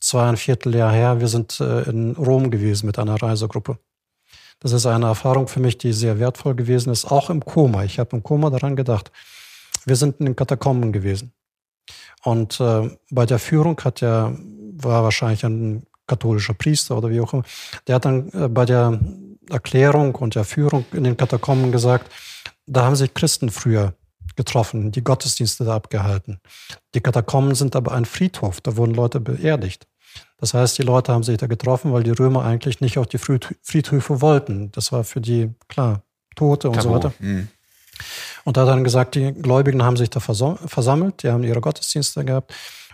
zweieinviertel 0.00 0.74
Jahr 0.74 0.92
her, 0.92 1.20
wir 1.20 1.28
sind 1.28 1.60
äh, 1.60 1.82
in 1.82 2.16
Rom 2.16 2.50
gewesen 2.50 2.86
mit 2.86 2.98
einer 2.98 3.22
Reisegruppe. 3.22 3.78
Das 4.58 4.72
ist 4.72 4.86
eine 4.86 5.06
Erfahrung 5.06 5.46
für 5.46 5.60
mich, 5.60 5.78
die 5.78 5.92
sehr 5.92 6.18
wertvoll 6.18 6.54
gewesen 6.54 6.90
ist, 6.90 7.04
auch 7.04 7.30
im 7.30 7.44
Koma. 7.44 7.84
Ich 7.84 8.00
habe 8.00 8.16
im 8.16 8.22
Koma 8.22 8.50
daran 8.50 8.74
gedacht. 8.74 9.12
Wir 9.84 9.96
sind 9.96 10.20
in 10.20 10.26
den 10.26 10.36
Katakomben 10.36 10.92
gewesen. 10.92 11.32
Und 12.24 12.60
äh, 12.60 12.90
bei 13.10 13.26
der 13.26 13.38
Führung 13.38 13.80
hat 13.82 14.02
er, 14.02 14.36
war 14.74 15.02
wahrscheinlich 15.02 15.44
ein 15.44 15.86
katholischer 16.06 16.54
Priester 16.54 16.96
oder 16.96 17.10
wie 17.10 17.20
auch 17.20 17.32
immer, 17.32 17.44
der 17.86 17.96
hat 17.96 18.04
dann 18.04 18.28
äh, 18.32 18.48
bei 18.48 18.64
der 18.64 19.00
Erklärung 19.50 20.14
und 20.14 20.34
der 20.34 20.44
Führung 20.44 20.84
in 20.92 21.04
den 21.04 21.16
Katakomben 21.16 21.72
gesagt, 21.72 22.10
da 22.66 22.84
haben 22.84 22.96
sich 22.96 23.12
Christen 23.14 23.50
früher 23.50 23.94
getroffen, 24.36 24.92
die 24.92 25.04
Gottesdienste 25.04 25.64
da 25.64 25.74
abgehalten. 25.74 26.40
Die 26.94 27.00
Katakomben 27.00 27.54
sind 27.54 27.76
aber 27.76 27.92
ein 27.92 28.04
Friedhof, 28.04 28.60
da 28.60 28.76
wurden 28.76 28.94
Leute 28.94 29.20
beerdigt. 29.20 29.86
Das 30.38 30.54
heißt, 30.54 30.78
die 30.78 30.82
Leute 30.82 31.12
haben 31.12 31.22
sich 31.22 31.38
da 31.38 31.46
getroffen, 31.46 31.92
weil 31.92 32.02
die 32.02 32.10
Römer 32.10 32.44
eigentlich 32.44 32.80
nicht 32.80 32.98
auf 32.98 33.06
die 33.06 33.18
Friedhöfe 33.18 34.20
wollten. 34.20 34.72
Das 34.72 34.92
war 34.92 35.04
für 35.04 35.20
die, 35.20 35.50
klar, 35.68 36.02
Tote 36.34 36.68
und 36.68 36.76
Tabu. 36.76 36.88
so 36.88 36.94
weiter. 36.94 37.12
Mhm. 37.18 37.48
Und 38.44 38.56
da 38.56 38.62
hat 38.62 38.68
er 38.68 38.74
dann 38.74 38.84
gesagt, 38.84 39.14
die 39.14 39.32
Gläubigen 39.32 39.82
haben 39.82 39.96
sich 39.96 40.10
da 40.10 40.20
versammelt, 40.20 41.22
die 41.22 41.30
haben 41.30 41.44
ihre 41.44 41.60
Gottesdienste 41.60 42.24
gehabt. 42.24 42.52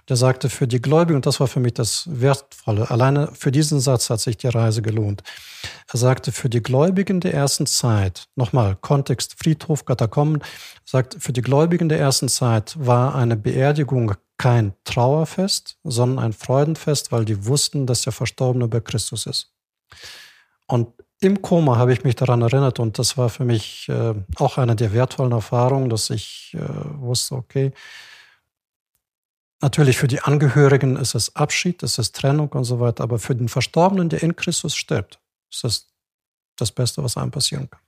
Der 0.09 0.17
sagte, 0.17 0.49
für 0.49 0.67
die 0.67 0.81
Gläubigen, 0.81 1.17
und 1.17 1.27
das 1.27 1.39
war 1.39 1.49
für 1.49 1.61
mich 1.61 1.75
das 1.75 2.05
Wertvolle, 2.11 2.91
alleine 2.91 3.31
für 3.35 3.53
diesen 3.53 3.79
Satz 3.79 4.09
hat 4.09 4.21
sich 4.21 4.39
die 4.39 4.49
Reise 4.49 4.81
gelohnt. 4.81 5.23
Er 5.93 5.99
sagte, 5.99 6.33
für 6.33 6.49
die 6.49 6.63
Gläubigen 6.63 7.21
der 7.21 7.35
ersten 7.35 7.67
Zeit, 7.67 8.27
nochmal, 8.35 8.77
Kontext 8.81 9.37
Friedhof, 9.39 9.85
Katakomben, 9.85 10.43
sagt, 10.87 11.17
für 11.19 11.35
die 11.35 11.43
Gläubigen 11.43 11.91
der 11.91 12.01
ersten 12.01 12.31
Zeit 12.31 12.75
war 12.79 13.15
eine 13.15 13.37
Beerdigung 13.37 14.15
kein 14.39 14.73
Trauerfest, 14.85 15.77
sondern 15.85 16.25
ein 16.25 16.33
Freudenfest, 16.33 17.13
weil 17.13 17.27
die 17.27 17.45
wussten, 17.45 17.87
dass 17.87 18.03
der 18.03 18.13
Verstorbene 18.13 18.67
bei 18.67 18.81
Christus 18.81 19.27
ist. 19.27 19.53
Und 20.67 20.89
im 21.21 21.43
Koma 21.43 21.77
habe 21.77 21.93
ich 21.93 22.05
mich 22.05 22.17
daran 22.17 22.43
erinnert 22.43 22.79
und 22.79 22.99
das 22.99 23.17
war 23.17 23.29
für 23.29 23.45
mich 23.45 23.89
äh, 23.89 24.15
auch 24.37 24.59
eine 24.59 24.77
der 24.77 24.93
wertvollen 24.93 25.33
Erfahrungen, 25.33 25.91
dass 25.91 26.11
ich 26.11 26.55
äh, 26.55 26.61
wusste, 27.01 27.35
okay, 27.35 27.73
natürlich 29.61 29.99
für 29.99 30.09
die 30.09 30.21
Angehörigen 30.21 30.97
ist 30.97 31.15
es 31.15 31.35
Abschied, 31.35 31.83
ist 31.83 31.99
es 31.99 32.13
Trennung 32.13 32.51
und 32.51 32.65
so 32.65 32.79
weiter, 32.81 33.03
aber 33.03 33.19
für 33.19 33.35
den 33.35 33.49
Verstorbenen, 33.49 34.09
der 34.09 34.23
in 34.23 34.37
Christus 34.37 34.77
stirbt, 34.77 35.19
ist 35.51 35.65
das 35.65 35.89
das 36.61 36.73
Beste, 36.73 37.03
was 37.03 37.17
einem 37.17 37.31
passieren 37.31 37.71
kann. 37.71 37.81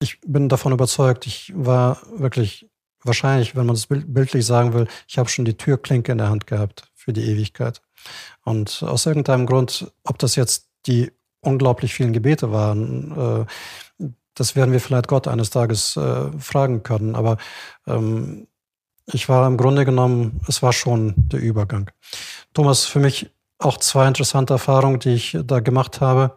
Ich 0.00 0.20
bin 0.20 0.48
davon 0.48 0.72
überzeugt, 0.72 1.26
ich 1.26 1.52
war 1.54 2.00
wirklich 2.16 2.68
wahrscheinlich, 3.02 3.54
wenn 3.56 3.66
man 3.66 3.76
das 3.76 3.86
bildlich 3.88 4.44
sagen 4.44 4.72
will, 4.72 4.88
ich 5.06 5.18
habe 5.18 5.28
schon 5.28 5.44
die 5.44 5.56
Türklinke 5.56 6.12
in 6.12 6.18
der 6.18 6.28
Hand 6.28 6.46
gehabt 6.46 6.90
für 6.94 7.12
die 7.12 7.24
Ewigkeit. 7.24 7.80
Und 8.44 8.82
aus 8.82 9.06
irgendeinem 9.06 9.46
Grund, 9.46 9.92
ob 10.04 10.18
das 10.18 10.36
jetzt 10.36 10.68
die 10.86 11.12
unglaublich 11.46 11.94
vielen 11.94 12.12
Gebete 12.12 12.52
waren. 12.52 13.46
Äh, 14.00 14.06
das 14.34 14.54
werden 14.54 14.72
wir 14.72 14.80
vielleicht 14.80 15.08
Gott 15.08 15.28
eines 15.28 15.50
Tages 15.50 15.96
äh, 15.96 16.30
fragen 16.38 16.82
können. 16.82 17.14
Aber 17.14 17.38
ähm, 17.86 18.46
ich 19.06 19.28
war 19.28 19.46
im 19.46 19.56
Grunde 19.56 19.84
genommen, 19.84 20.40
es 20.46 20.62
war 20.62 20.72
schon 20.72 21.14
der 21.16 21.40
Übergang. 21.40 21.90
Thomas, 22.52 22.84
für 22.84 22.98
mich 22.98 23.30
auch 23.58 23.78
zwei 23.78 24.06
interessante 24.06 24.54
Erfahrungen, 24.54 24.98
die 24.98 25.14
ich 25.14 25.38
da 25.44 25.60
gemacht 25.60 26.00
habe. 26.00 26.36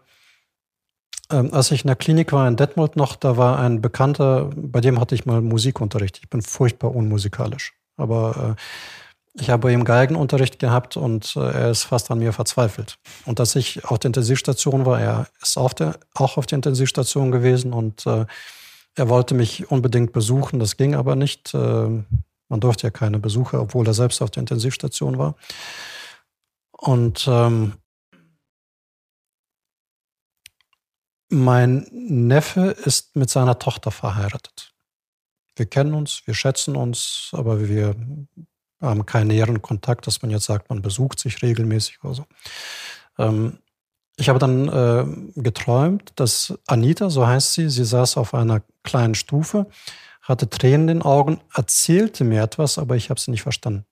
Ähm, 1.31 1.53
als 1.53 1.71
ich 1.71 1.83
in 1.83 1.87
der 1.87 1.95
Klinik 1.95 2.31
war 2.31 2.47
in 2.47 2.55
Detmold 2.55 2.95
noch, 2.95 3.15
da 3.15 3.37
war 3.37 3.59
ein 3.59 3.81
Bekannter, 3.81 4.49
bei 4.55 4.81
dem 4.81 4.99
hatte 4.99 5.15
ich 5.15 5.25
mal 5.25 5.41
Musikunterricht. 5.41 6.19
Ich 6.19 6.29
bin 6.29 6.41
furchtbar 6.41 6.95
unmusikalisch. 6.95 7.73
Aber 7.97 8.55
äh, 8.57 8.61
ich 9.33 9.49
habe 9.49 9.71
ihm 9.71 9.83
Geigenunterricht 9.83 10.59
gehabt 10.59 10.97
und 10.97 11.35
äh, 11.35 11.39
er 11.39 11.71
ist 11.71 11.83
fast 11.83 12.09
an 12.11 12.19
mir 12.19 12.33
verzweifelt. 12.33 12.97
Und 13.25 13.39
dass 13.39 13.55
ich 13.55 13.85
auf 13.85 13.99
der 13.99 14.09
Intensivstation 14.09 14.85
war, 14.85 14.99
er 14.99 15.27
ist 15.41 15.57
auf 15.57 15.73
der, 15.73 15.99
auch 16.15 16.37
auf 16.37 16.45
der 16.45 16.57
Intensivstation 16.57 17.31
gewesen 17.31 17.73
und 17.73 18.05
äh, 18.05 18.25
er 18.95 19.09
wollte 19.09 19.35
mich 19.35 19.69
unbedingt 19.69 20.11
besuchen. 20.13 20.59
Das 20.59 20.77
ging 20.77 20.95
aber 20.95 21.15
nicht. 21.15 21.53
Äh, 21.53 22.03
man 22.49 22.59
durfte 22.59 22.87
ja 22.87 22.91
keine 22.91 23.19
Besuche, 23.19 23.59
obwohl 23.59 23.85
er 23.87 23.93
selbst 23.93 24.21
auf 24.21 24.31
der 24.31 24.41
Intensivstation 24.41 25.17
war. 25.17 25.35
Und 26.71 27.27
ähm, 27.27 27.73
mein 31.29 31.87
Neffe 31.91 32.75
ist 32.83 33.15
mit 33.15 33.29
seiner 33.29 33.59
Tochter 33.59 33.91
verheiratet. 33.91 34.73
Wir 35.55 35.67
kennen 35.67 35.93
uns, 35.93 36.23
wir 36.25 36.33
schätzen 36.33 36.75
uns, 36.75 37.29
aber 37.33 37.67
wir 37.67 37.95
ähm, 38.81 39.05
keinen 39.05 39.27
näheren 39.27 39.61
Kontakt, 39.61 40.07
dass 40.07 40.21
man 40.21 40.31
jetzt 40.31 40.45
sagt, 40.45 40.69
man 40.69 40.81
besucht 40.81 41.19
sich 41.19 41.41
regelmäßig 41.41 42.03
oder 42.03 42.13
so. 42.13 42.25
Ähm, 43.17 43.59
ich 44.17 44.27
habe 44.27 44.39
dann 44.39 44.67
äh, 44.67 45.41
geträumt, 45.41 46.11
dass 46.15 46.53
Anita, 46.67 47.09
so 47.09 47.25
heißt 47.25 47.53
sie, 47.53 47.69
sie 47.69 47.85
saß 47.85 48.17
auf 48.17 48.33
einer 48.33 48.61
kleinen 48.83 49.15
Stufe, 49.15 49.67
hatte 50.21 50.49
Tränen 50.49 50.81
in 50.81 50.97
den 50.99 51.01
Augen, 51.01 51.39
erzählte 51.53 52.23
mir 52.23 52.43
etwas, 52.43 52.77
aber 52.77 52.95
ich 52.95 53.09
habe 53.09 53.19
sie 53.19 53.31
nicht 53.31 53.43
verstanden. 53.43 53.85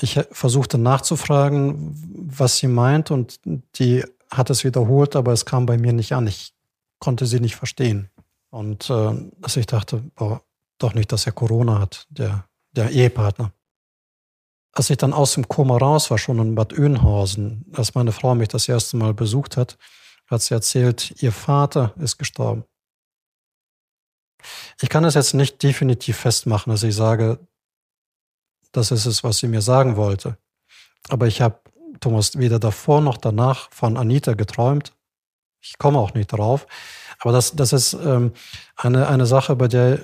Ich 0.00 0.18
versuchte 0.30 0.78
nachzufragen, 0.78 1.92
was 2.32 2.56
sie 2.58 2.68
meint 2.68 3.10
und 3.10 3.40
die 3.78 4.04
hat 4.30 4.48
es 4.50 4.64
wiederholt, 4.64 5.16
aber 5.16 5.32
es 5.32 5.44
kam 5.44 5.66
bei 5.66 5.76
mir 5.76 5.92
nicht 5.92 6.12
an. 6.12 6.26
Ich 6.26 6.54
konnte 7.00 7.26
sie 7.26 7.40
nicht 7.40 7.56
verstehen. 7.56 8.08
Und 8.50 8.88
äh, 8.88 9.12
dass 9.40 9.56
ich 9.56 9.66
dachte, 9.66 10.02
boah, 10.14 10.42
doch 10.78 10.94
nicht, 10.94 11.12
dass 11.12 11.26
er 11.26 11.32
Corona 11.32 11.80
hat, 11.80 12.06
der 12.08 12.44
der 12.72 12.90
Ehepartner. 12.90 13.52
Als 14.72 14.90
ich 14.90 14.96
dann 14.96 15.12
aus 15.12 15.34
dem 15.34 15.48
Koma 15.48 15.76
raus 15.76 16.10
war, 16.10 16.18
schon 16.18 16.38
in 16.38 16.54
Bad 16.54 16.78
Oeynhausen, 16.78 17.66
als 17.72 17.94
meine 17.94 18.12
Frau 18.12 18.34
mich 18.34 18.48
das 18.48 18.68
erste 18.68 18.96
Mal 18.96 19.14
besucht 19.14 19.56
hat, 19.56 19.76
hat 20.26 20.42
sie 20.42 20.54
erzählt, 20.54 21.22
ihr 21.22 21.32
Vater 21.32 21.92
ist 21.98 22.18
gestorben. 22.18 22.64
Ich 24.80 24.88
kann 24.88 25.02
das 25.02 25.14
jetzt 25.14 25.34
nicht 25.34 25.62
definitiv 25.62 26.16
festmachen, 26.16 26.70
dass 26.70 26.84
ich 26.84 26.94
sage, 26.94 27.38
das 28.72 28.92
ist 28.92 29.06
es, 29.06 29.24
was 29.24 29.38
sie 29.38 29.48
mir 29.48 29.60
sagen 29.60 29.96
wollte. 29.96 30.38
Aber 31.08 31.26
ich 31.26 31.40
habe, 31.40 31.60
Thomas, 31.98 32.38
weder 32.38 32.58
davor 32.58 33.00
noch 33.00 33.16
danach 33.16 33.70
von 33.72 33.96
Anita 33.96 34.34
geträumt. 34.34 34.94
Ich 35.60 35.76
komme 35.78 35.98
auch 35.98 36.14
nicht 36.14 36.28
drauf. 36.28 36.66
Aber 37.18 37.32
das, 37.32 37.54
das 37.54 37.72
ist 37.72 37.92
ähm, 37.92 38.32
eine, 38.76 39.08
eine 39.08 39.26
Sache, 39.26 39.56
bei 39.56 39.68
der 39.68 40.00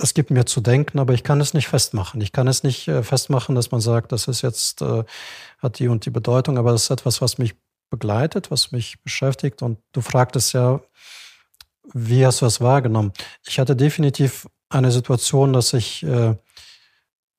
es 0.00 0.14
gibt 0.14 0.30
mir 0.30 0.46
zu 0.46 0.60
denken, 0.60 0.98
aber 0.98 1.14
ich 1.14 1.24
kann 1.24 1.40
es 1.40 1.54
nicht 1.54 1.68
festmachen. 1.68 2.20
Ich 2.20 2.32
kann 2.32 2.48
es 2.48 2.62
nicht 2.62 2.88
äh, 2.88 3.02
festmachen, 3.02 3.54
dass 3.54 3.70
man 3.70 3.80
sagt, 3.80 4.12
das 4.12 4.28
ist 4.28 4.42
jetzt, 4.42 4.82
äh, 4.82 5.04
hat 5.58 5.78
die 5.78 5.88
und 5.88 6.04
die 6.04 6.10
Bedeutung, 6.10 6.58
aber 6.58 6.72
das 6.72 6.84
ist 6.84 6.90
etwas, 6.90 7.20
was 7.22 7.38
mich 7.38 7.54
begleitet, 7.90 8.50
was 8.50 8.72
mich 8.72 9.02
beschäftigt. 9.02 9.62
Und 9.62 9.78
du 9.92 10.00
fragtest 10.00 10.52
ja, 10.52 10.80
wie 11.92 12.26
hast 12.26 12.40
du 12.40 12.46
das 12.46 12.60
wahrgenommen? 12.60 13.12
Ich 13.46 13.58
hatte 13.58 13.76
definitiv 13.76 14.46
eine 14.68 14.90
Situation, 14.90 15.52
dass 15.52 15.72
ich, 15.72 16.02
äh, 16.02 16.34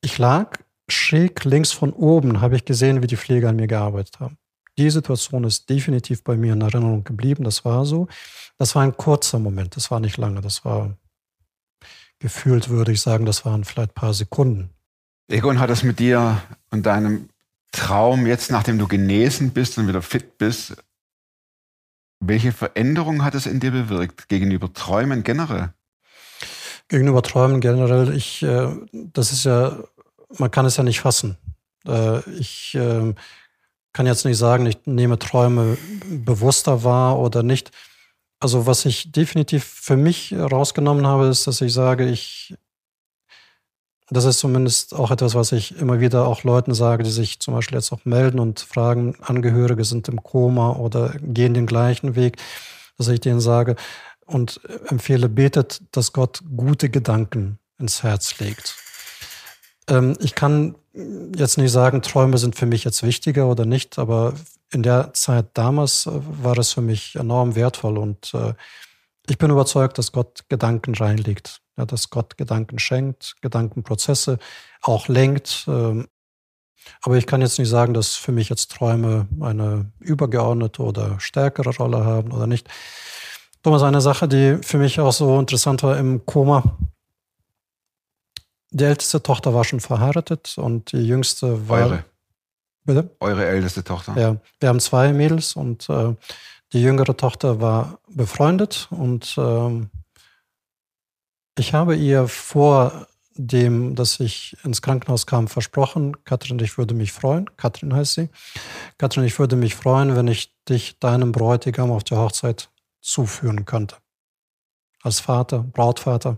ich 0.01 0.17
lag 0.17 0.57
schräg 0.89 1.43
links 1.43 1.73
von 1.73 1.91
oben, 1.91 2.39
habe 2.39 2.55
ich 2.55 2.65
gesehen, 2.65 3.03
wie 3.03 3.07
die 3.07 3.17
Pfleger 3.17 3.49
an 3.49 3.57
mir 3.57 3.67
gearbeitet 3.67 4.19
haben. 4.19 4.37
Die 4.77 4.89
Situation 4.89 5.43
ist 5.43 5.69
definitiv 5.69 6.23
bei 6.23 6.37
mir 6.37 6.53
in 6.53 6.61
Erinnerung 6.61 7.03
geblieben. 7.03 7.43
Das 7.43 7.65
war 7.65 7.83
so. 7.85 8.07
Das 8.57 8.75
war 8.75 8.83
ein 8.83 8.95
kurzer 8.95 9.39
Moment. 9.39 9.75
Das 9.75 9.89
war 9.89 9.99
nicht 9.99 10.17
lange. 10.17 10.39
Das 10.39 10.63
war 10.63 10.95
gefühlt 12.19 12.69
würde 12.69 12.91
ich 12.91 13.01
sagen, 13.01 13.25
das 13.25 13.45
waren 13.45 13.63
vielleicht 13.63 13.91
ein 13.91 13.95
paar 13.95 14.13
Sekunden. 14.13 14.69
Egon 15.30 15.60
hat 15.60 15.69
es 15.69 15.84
mit 15.84 15.99
dir 15.99 16.41
und 16.71 16.86
deinem 16.86 17.30
Traum 17.71 18.25
jetzt, 18.25 18.49
nachdem 18.51 18.80
du 18.80 18.88
genesen 18.88 19.51
bist 19.51 19.77
und 19.77 19.88
wieder 19.88 20.01
fit 20.01 20.38
bist, 20.38 20.75
welche 22.19 22.51
Veränderung 22.51 23.23
hat 23.23 23.36
es 23.36 23.45
in 23.45 23.60
dir 23.60 23.71
bewirkt 23.71 24.30
gegenüber 24.30 24.73
Träumen 24.73 25.23
generell? 25.23 25.73
Gegenüber 26.88 27.21
Träumen 27.21 27.60
generell, 27.60 28.15
ich, 28.15 28.41
äh, 28.43 28.69
das 28.91 29.32
ist 29.32 29.43
ja 29.43 29.77
man 30.38 30.51
kann 30.51 30.65
es 30.65 30.77
ja 30.77 30.84
nicht 30.84 30.99
fassen. 30.99 31.38
Äh, 31.86 32.19
ich 32.32 32.75
äh, 32.75 33.13
kann 33.93 34.06
jetzt 34.06 34.25
nicht 34.25 34.38
sagen, 34.38 34.65
ich 34.65 34.86
nehme 34.86 35.19
Träume 35.19 35.77
bewusster 36.10 36.84
wahr 36.84 37.19
oder 37.19 37.43
nicht. 37.43 37.71
Also 38.39 38.67
was 38.67 38.86
ich 38.86 39.12
definitiv 39.12 39.63
für 39.63 39.97
mich 39.97 40.34
rausgenommen 40.34 41.08
habe, 41.08 41.28
ist, 41.28 41.47
dass 41.47 41.62
ich 41.62 41.73
sage, 41.73 42.08
ich, 42.08 42.56
das 44.10 44.26
ist 44.26 44.39
zumindest 44.39 44.93
auch 44.93 45.10
etwas, 45.10 45.34
was 45.34 45.52
ich 45.52 45.78
immer 45.80 46.00
wieder 46.00 46.28
auch 46.28 46.43
Leuten 46.43 46.73
sage, 46.73 47.04
die 47.04 47.10
sich 47.10 47.39
zum 47.39 47.56
Beispiel 47.56 47.78
jetzt 47.78 47.91
auch 47.91 48.06
melden 48.06 48.39
und 48.39 48.60
fragen, 48.60 49.15
Angehörige 49.21 49.84
sind 49.84 50.08
im 50.08 50.21
Koma 50.21 50.73
oder 50.73 51.15
gehen 51.19 51.56
den 51.56 51.65
gleichen 51.65 52.15
Weg, 52.15 52.38
dass 52.97 53.08
ich 53.08 53.19
denen 53.19 53.39
sage 53.39 53.76
und 54.28 54.62
empfehle, 54.88 55.30
betet, 55.30 55.82
dass 55.91 56.13
Gott 56.13 56.41
gute 56.56 56.89
Gedanken 56.89 57.58
ins 57.80 58.04
Herz 58.04 58.38
legt. 58.39 58.76
Ähm, 59.88 60.15
ich 60.19 60.36
kann 60.36 60.76
jetzt 61.36 61.57
nicht 61.57 61.71
sagen, 61.71 62.01
Träume 62.01 62.38
sind 62.38 62.55
für 62.55 62.65
mich 62.65 62.83
jetzt 62.83 63.03
wichtiger 63.03 63.47
oder 63.47 63.65
nicht, 63.65 63.99
aber 63.99 64.33
in 64.71 64.83
der 64.83 65.13
Zeit 65.13 65.47
damals 65.53 66.07
äh, 66.07 66.12
war 66.43 66.57
es 66.57 66.73
für 66.73 66.81
mich 66.81 67.15
enorm 67.15 67.55
wertvoll 67.55 67.97
und 67.97 68.33
äh, 68.33 68.53
ich 69.29 69.38
bin 69.38 69.51
überzeugt, 69.51 69.97
dass 69.97 70.13
Gott 70.13 70.45
Gedanken 70.47 70.95
reinlegt, 70.95 71.62
dass 71.75 72.10
Gott 72.10 72.38
Gedanken 72.38 72.79
schenkt, 72.79 73.36
Gedankenprozesse 73.41 74.39
auch 74.81 75.10
lenkt. 75.10 75.65
Ähm, 75.67 76.07
aber 77.01 77.17
ich 77.17 77.27
kann 77.27 77.41
jetzt 77.41 77.60
nicht 77.60 77.67
sagen, 77.67 77.93
dass 77.93 78.15
für 78.15 78.31
mich 78.31 78.47
jetzt 78.47 78.71
Träume 78.71 79.27
eine 79.41 79.91
übergeordnete 79.99 80.81
oder 80.81 81.19
stärkere 81.19 81.75
Rolle 81.75 82.05
haben 82.05 82.31
oder 82.31 82.47
nicht. 82.47 82.69
Thomas, 83.63 83.83
eine 83.83 83.99
Sache, 83.99 84.29
die 84.29 84.60
für 84.62 84.77
mich 84.77 84.97
auch 85.01 85.12
so 85.12 85.38
interessant 85.38 85.83
war 85.83 85.97
im 85.97 86.25
Koma, 86.25 86.77
die 88.77 88.83
älteste 88.83 89.21
Tochter 89.21 89.53
war 89.53 89.63
schon 89.63 89.79
verheiratet 89.79 90.57
und 90.57 90.91
die 90.91 91.05
jüngste 91.05 91.67
war. 91.67 91.87
Eure. 91.87 92.03
Bitte? 92.85 93.09
Eure 93.19 93.45
älteste 93.45 93.83
Tochter. 93.83 94.17
Ja, 94.17 94.37
wir 94.59 94.69
haben 94.69 94.79
zwei 94.79 95.11
Mädels 95.11 95.55
und 95.55 95.89
äh, 95.89 96.15
die 96.71 96.81
jüngere 96.81 97.17
Tochter 97.17 97.59
war 97.59 97.99
befreundet 98.07 98.87
und 98.91 99.37
äh, 99.37 99.87
ich 101.57 101.73
habe 101.73 101.95
ihr 101.95 102.27
vor 102.27 103.07
dem, 103.35 103.95
dass 103.95 104.19
ich 104.19 104.57
ins 104.63 104.81
Krankenhaus 104.81 105.25
kam, 105.25 105.47
versprochen, 105.47 106.23
Katrin, 106.23 106.59
ich 106.59 106.77
würde 106.77 106.93
mich 106.93 107.11
freuen, 107.11 107.49
Katrin 107.57 107.93
heißt 107.93 108.13
sie, 108.13 108.29
Katrin, 108.97 109.23
ich 109.23 109.37
würde 109.37 109.55
mich 109.55 109.75
freuen, 109.75 110.15
wenn 110.15 110.27
ich 110.27 110.53
dich 110.67 110.99
deinem 110.99 111.31
Bräutigam 111.31 111.91
auf 111.91 112.03
der 112.03 112.17
Hochzeit 112.17 112.69
zuführen 113.01 113.65
könnte. 113.65 113.97
Als 115.03 115.19
Vater, 115.19 115.59
Brautvater. 115.59 116.37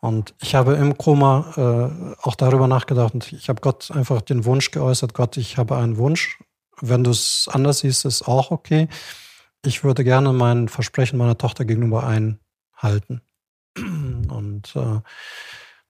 Und 0.00 0.34
ich 0.40 0.54
habe 0.54 0.74
im 0.74 0.96
Koma 0.96 1.52
äh, 1.56 2.16
auch 2.22 2.34
darüber 2.34 2.66
nachgedacht 2.66 3.12
und 3.12 3.32
ich 3.32 3.50
habe 3.50 3.60
Gott 3.60 3.90
einfach 3.90 4.22
den 4.22 4.46
Wunsch 4.46 4.70
geäußert, 4.70 5.12
Gott, 5.12 5.36
ich 5.36 5.58
habe 5.58 5.76
einen 5.76 5.98
Wunsch. 5.98 6.38
Wenn 6.80 7.04
du 7.04 7.10
es 7.10 7.48
anders 7.52 7.80
siehst, 7.80 8.06
ist 8.06 8.22
auch 8.22 8.50
okay. 8.50 8.88
Ich 9.64 9.84
würde 9.84 10.02
gerne 10.02 10.32
mein 10.32 10.68
Versprechen 10.68 11.18
meiner 11.18 11.36
Tochter 11.36 11.66
gegenüber 11.66 12.06
einhalten. 12.06 13.20
Und 13.76 14.74
äh, 14.74 15.00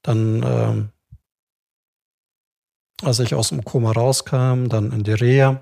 dann, 0.01 0.43
äh, 0.43 0.89
als 3.05 3.19
ich 3.19 3.33
aus 3.33 3.49
dem 3.49 3.63
Koma 3.63 3.93
rauskam, 3.93 4.67
dann 4.67 4.91
in 4.91 5.03
die 5.03 5.13
Reha, 5.13 5.61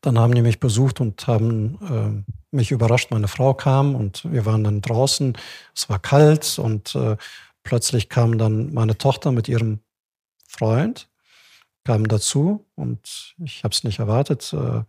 dann 0.00 0.18
haben 0.18 0.34
die 0.34 0.40
mich 0.40 0.60
besucht 0.60 1.00
und 1.00 1.26
haben 1.26 2.24
äh, 2.26 2.56
mich 2.56 2.70
überrascht. 2.70 3.10
Meine 3.10 3.28
Frau 3.28 3.52
kam 3.52 3.94
und 3.94 4.24
wir 4.32 4.46
waren 4.46 4.64
dann 4.64 4.80
draußen. 4.80 5.36
Es 5.74 5.90
war 5.90 5.98
kalt 5.98 6.58
und 6.58 6.94
äh, 6.94 7.18
plötzlich 7.62 8.08
kam 8.08 8.38
dann 8.38 8.72
meine 8.72 8.96
Tochter 8.98 9.32
mit 9.32 9.48
ihrem 9.48 9.80
Freund, 10.48 11.08
kam 11.84 12.08
dazu 12.08 12.66
und 12.74 13.34
ich 13.38 13.64
habe 13.64 13.72
es 13.72 13.84
nicht 13.84 13.98
erwartet. 13.98 14.52
Äh, 14.52 14.82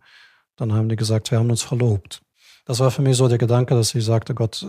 dann 0.56 0.72
haben 0.72 0.88
die 0.88 0.96
gesagt, 0.96 1.30
wir 1.30 1.38
haben 1.38 1.50
uns 1.50 1.62
verlobt. 1.62 2.22
Das 2.64 2.80
war 2.80 2.90
für 2.90 3.02
mich 3.02 3.16
so 3.16 3.28
der 3.28 3.38
Gedanke, 3.38 3.74
dass 3.74 3.94
ich 3.94 4.04
sagte, 4.04 4.34
Gott, 4.34 4.66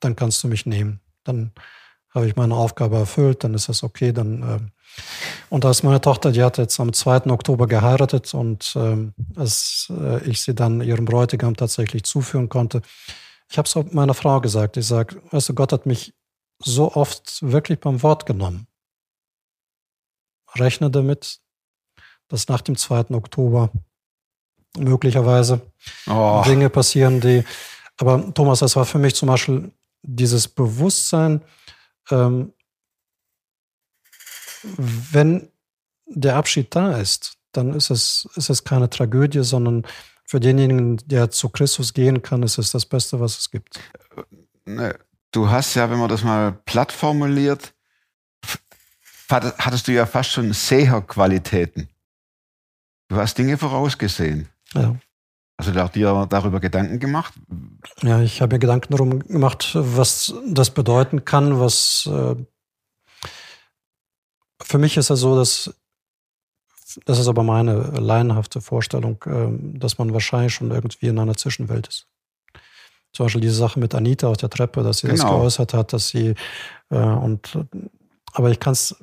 dann 0.00 0.16
kannst 0.16 0.42
du 0.42 0.48
mich 0.48 0.66
nehmen. 0.66 1.00
Dann 1.24 1.52
habe 2.10 2.26
ich 2.26 2.36
meine 2.36 2.54
Aufgabe 2.54 2.96
erfüllt, 2.96 3.44
dann 3.44 3.54
ist 3.54 3.68
das 3.68 3.82
okay. 3.82 4.12
Dann, 4.12 4.42
äh 4.42 4.58
und 5.48 5.64
als 5.64 5.82
meine 5.82 6.00
Tochter, 6.00 6.32
die 6.32 6.42
hat 6.42 6.58
jetzt 6.58 6.78
am 6.80 6.92
2. 6.92 7.30
Oktober 7.30 7.66
geheiratet 7.66 8.34
und 8.34 8.74
äh, 8.76 9.10
als 9.36 9.92
äh, 9.96 10.22
ich 10.28 10.40
sie 10.40 10.54
dann 10.54 10.80
ihrem 10.80 11.04
Bräutigam 11.04 11.56
tatsächlich 11.56 12.02
zuführen 12.04 12.48
konnte, 12.48 12.82
ich 13.48 13.58
habe 13.58 13.66
es 13.66 13.92
meiner 13.92 14.14
Frau 14.14 14.40
gesagt. 14.40 14.76
Ich 14.76 14.86
sage, 14.86 15.20
weißt 15.30 15.48
du, 15.48 15.54
Gott 15.54 15.72
hat 15.72 15.86
mich 15.86 16.14
so 16.62 16.92
oft 16.92 17.42
wirklich 17.42 17.80
beim 17.80 18.02
Wort 18.02 18.26
genommen. 18.26 18.66
Rechne 20.54 20.90
damit, 20.90 21.40
dass 22.28 22.48
nach 22.48 22.60
dem 22.60 22.76
2. 22.76 23.10
Oktober 23.10 23.70
möglicherweise 24.76 25.60
oh. 26.06 26.42
Dinge 26.46 26.70
passieren, 26.70 27.20
die. 27.20 27.44
Aber 27.96 28.32
Thomas, 28.34 28.60
das 28.60 28.76
war 28.76 28.86
für 28.86 28.98
mich 28.98 29.14
zum 29.14 29.28
Beispiel 29.28 29.72
dieses 30.02 30.48
Bewusstsein, 30.48 31.42
ähm, 32.10 32.52
wenn 34.62 35.50
der 36.06 36.36
Abschied 36.36 36.74
da 36.74 36.96
ist, 36.96 37.36
dann 37.52 37.74
ist 37.74 37.90
es, 37.90 38.28
ist 38.36 38.50
es 38.50 38.64
keine 38.64 38.88
Tragödie, 38.88 39.42
sondern 39.42 39.86
für 40.24 40.40
denjenigen, 40.40 40.96
der 41.06 41.30
zu 41.30 41.48
Christus 41.48 41.92
gehen 41.92 42.22
kann, 42.22 42.42
ist 42.42 42.58
es 42.58 42.70
das 42.70 42.86
Beste, 42.86 43.20
was 43.20 43.38
es 43.38 43.50
gibt. 43.50 43.80
Ne, 44.64 44.98
du 45.32 45.50
hast 45.50 45.74
ja, 45.74 45.90
wenn 45.90 45.98
man 45.98 46.08
das 46.08 46.24
mal 46.24 46.52
platt 46.52 46.92
formuliert, 46.92 47.74
hattest 49.28 49.88
du 49.88 49.92
ja 49.92 50.06
fast 50.06 50.30
schon 50.30 50.52
Seherqualitäten. 50.52 51.88
Du 53.08 53.16
hast 53.16 53.36
Dinge 53.38 53.58
vorausgesehen. 53.58 54.48
Ja. 54.74 54.96
Also 55.56 55.72
du 55.72 55.88
dir 55.88 56.26
darüber 56.30 56.58
Gedanken 56.58 56.98
gemacht? 57.00 57.34
Ja, 58.02 58.20
ich 58.22 58.40
habe 58.40 58.54
mir 58.54 58.60
Gedanken 58.60 58.92
darum 58.92 59.20
gemacht, 59.20 59.72
was 59.74 60.32
das 60.46 60.70
bedeuten 60.70 61.24
kann, 61.26 61.60
was 61.60 62.08
äh, 62.10 62.34
für 64.62 64.78
mich 64.78 64.96
ist 64.96 65.10
es 65.10 65.20
so, 65.20 65.36
dass 65.36 65.74
das 67.04 67.18
ist 67.18 67.28
aber 67.28 67.42
meine 67.42 67.74
laienhafte 68.00 68.60
Vorstellung, 68.60 69.22
äh, 69.26 69.78
dass 69.78 69.98
man 69.98 70.12
wahrscheinlich 70.12 70.54
schon 70.54 70.70
irgendwie 70.70 71.08
in 71.08 71.18
einer 71.18 71.36
Zwischenwelt 71.36 71.88
ist. 71.88 72.06
Zum 73.12 73.26
Beispiel 73.26 73.40
diese 73.40 73.54
Sache 73.54 73.80
mit 73.80 73.94
Anita 73.94 74.28
aus 74.28 74.38
der 74.38 74.50
Treppe, 74.50 74.82
dass 74.82 74.98
sie 74.98 75.08
genau. 75.08 75.22
das 75.22 75.30
geäußert 75.30 75.74
hat, 75.74 75.92
dass 75.92 76.08
sie 76.08 76.34
äh, 76.90 76.96
und 76.96 77.58
aber 78.32 78.50
ich 78.50 78.60
kann 78.60 78.72
es, 78.72 78.96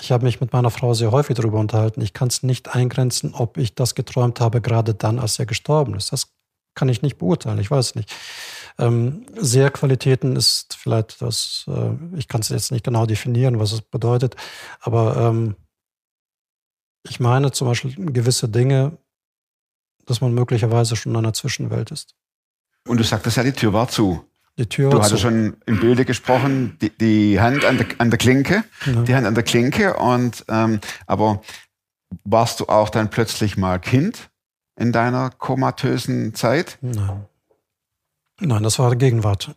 ich 0.00 0.12
habe 0.12 0.24
mich 0.24 0.40
mit 0.40 0.52
meiner 0.52 0.70
Frau 0.70 0.94
sehr 0.94 1.10
häufig 1.10 1.36
darüber 1.36 1.58
unterhalten. 1.58 2.00
Ich 2.00 2.12
kann 2.12 2.28
es 2.28 2.42
nicht 2.42 2.74
eingrenzen, 2.74 3.34
ob 3.34 3.56
ich 3.56 3.74
das 3.74 3.94
geträumt 3.94 4.40
habe, 4.40 4.60
gerade 4.60 4.94
dann, 4.94 5.18
als 5.18 5.38
er 5.38 5.46
gestorben 5.46 5.94
ist. 5.94 6.12
Das 6.12 6.34
kann 6.74 6.88
ich 6.88 7.02
nicht 7.02 7.18
beurteilen, 7.18 7.58
ich 7.58 7.70
weiß 7.70 7.94
nicht. 7.94 8.14
Ähm, 8.78 9.26
Seherqualitäten 9.36 10.34
ist 10.34 10.74
vielleicht 10.74 11.22
das, 11.22 11.64
äh, 11.68 12.16
ich 12.16 12.26
kann 12.26 12.40
es 12.40 12.48
jetzt 12.48 12.72
nicht 12.72 12.84
genau 12.84 13.06
definieren, 13.06 13.60
was 13.60 13.72
es 13.72 13.80
bedeutet, 13.80 14.34
aber 14.80 15.16
ähm, 15.16 15.54
ich 17.08 17.20
meine 17.20 17.52
zum 17.52 17.68
Beispiel 17.68 17.94
gewisse 18.12 18.48
Dinge, 18.48 18.98
dass 20.06 20.20
man 20.20 20.34
möglicherweise 20.34 20.96
schon 20.96 21.12
in 21.12 21.18
einer 21.18 21.32
Zwischenwelt 21.32 21.92
ist. 21.92 22.16
Und 22.86 22.98
du 22.98 23.04
sagtest 23.04 23.36
ja, 23.36 23.42
die 23.42 23.52
Tür 23.52 23.72
war 23.72 23.88
zu. 23.88 24.24
Die 24.56 24.66
Tür 24.66 24.90
du 24.90 24.98
war 24.98 25.04
hattest 25.04 25.22
schon 25.22 25.56
im 25.66 25.80
Bilde 25.80 26.04
gesprochen, 26.04 26.76
die, 26.80 26.90
die 26.90 27.40
Hand 27.40 27.64
an 27.64 27.78
der, 27.78 27.86
an 27.98 28.10
der 28.10 28.18
Klinke, 28.18 28.64
ja. 28.86 29.02
die 29.02 29.14
Hand 29.14 29.26
an 29.26 29.34
der 29.34 29.42
Klinke. 29.42 29.94
Und 29.94 30.44
ähm, 30.48 30.80
aber 31.06 31.42
warst 32.24 32.60
du 32.60 32.66
auch 32.66 32.90
dann 32.90 33.10
plötzlich 33.10 33.56
mal 33.56 33.80
Kind 33.80 34.30
in 34.76 34.92
deiner 34.92 35.30
komatösen 35.30 36.34
Zeit? 36.34 36.78
Nein. 36.80 37.26
Nein, 38.40 38.62
das 38.62 38.78
war 38.78 38.94
Gegenwart. 38.96 39.54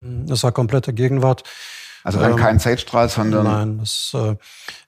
Das 0.00 0.42
war 0.42 0.52
komplette 0.52 0.94
Gegenwart. 0.94 1.42
Also 2.02 2.18
dann 2.18 2.32
ähm, 2.32 2.36
kein 2.36 2.60
Zeitstrahl, 2.60 3.08
sondern. 3.08 3.44
Nein, 3.44 3.78
das, 3.78 4.12
äh, 4.14 4.36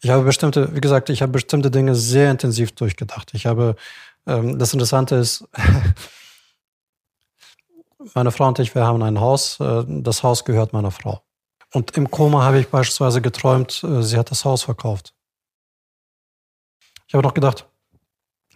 ich 0.00 0.10
habe 0.10 0.24
bestimmte, 0.24 0.74
wie 0.74 0.80
gesagt, 0.80 1.10
ich 1.10 1.20
habe 1.20 1.32
bestimmte 1.32 1.70
Dinge 1.70 1.94
sehr 1.94 2.30
intensiv 2.30 2.72
durchgedacht. 2.72 3.32
Ich 3.34 3.44
habe, 3.44 3.76
ähm, 4.26 4.58
das 4.58 4.72
Interessante 4.72 5.16
ist, 5.16 5.44
meine 8.14 8.30
Frau 8.30 8.48
und 8.48 8.58
ich, 8.58 8.74
wir 8.74 8.84
haben 8.84 9.02
ein 9.02 9.20
Haus. 9.20 9.58
Äh, 9.60 9.84
das 9.86 10.22
Haus 10.22 10.44
gehört 10.44 10.72
meiner 10.72 10.90
Frau. 10.90 11.22
Und 11.72 11.96
im 11.96 12.10
Koma 12.10 12.44
habe 12.44 12.60
ich 12.60 12.68
beispielsweise 12.68 13.22
geträumt, 13.22 13.82
äh, 13.84 14.02
sie 14.02 14.18
hat 14.18 14.30
das 14.30 14.44
Haus 14.44 14.62
verkauft. 14.62 15.14
Ich 17.06 17.14
habe 17.14 17.26
noch 17.26 17.34
gedacht, 17.34 17.68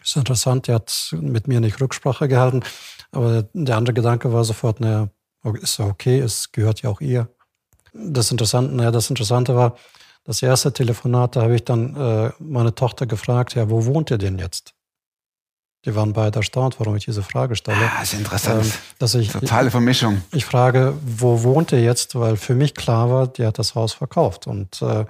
ist 0.03 0.17
interessant, 0.17 0.67
die 0.67 0.73
hat 0.73 1.09
mit 1.13 1.49
mir 1.49 1.61
nicht 1.61 1.81
Rücksprache 1.81 2.29
gehalten. 2.29 2.63
Aber 3.11 3.43
der 3.53 3.77
andere 3.77 3.95
Gedanke 3.95 4.33
war 4.33 4.45
sofort, 4.45 4.81
naja, 4.81 5.09
ist 5.61 5.79
ja 5.79 5.87
okay, 5.87 6.21
es 6.21 6.53
gehört 6.53 6.83
ja 6.83 6.91
auch 6.91 7.01
ihr. 7.01 7.29
Das 7.93 8.31
Interessante, 8.31 8.75
naja, 8.75 8.91
das 8.91 9.11
Interessante 9.11 9.57
war, 9.57 9.77
das 10.25 10.43
erste 10.43 10.73
Telefonat, 10.73 11.37
da 11.37 11.43
habe 11.43 11.55
ich 11.55 11.65
dann 11.65 11.95
äh, 11.97 12.33
meine 12.39 12.75
Tochter 12.75 13.07
gefragt, 13.07 13.55
ja, 13.55 13.71
wo 13.71 13.87
wohnt 13.87 14.11
ihr 14.11 14.19
denn 14.19 14.39
jetzt? 14.39 14.76
Die 15.85 15.95
waren 15.95 16.13
beide 16.13 16.41
erstaunt, 16.41 16.81
warum 16.81 16.97
ich 16.97 17.05
diese 17.05 17.23
Frage 17.23 17.55
stelle. 17.55 17.91
Ah, 17.97 18.03
ist 18.03 18.15
interessant. 18.15 18.65
Ähm, 18.65 18.73
dass 18.99 19.15
ich, 19.15 19.31
Totale 19.31 19.71
Vermischung. 19.71 20.23
Ich, 20.31 20.39
ich, 20.39 20.45
frage, 20.45 20.95
wo 21.05 21.45
wohnt 21.45 21.71
ihr 21.71 21.83
jetzt? 21.83 22.17
Weil 22.17 22.37
für 22.37 22.57
mich 22.57 22.75
klar 22.75 23.09
war, 23.09 23.29
die 23.29 23.47
hat 23.47 23.59
das 23.59 23.77
Haus 23.77 23.93
verkauft. 23.93 24.49
Und 24.49 24.83
äh, 24.83 25.05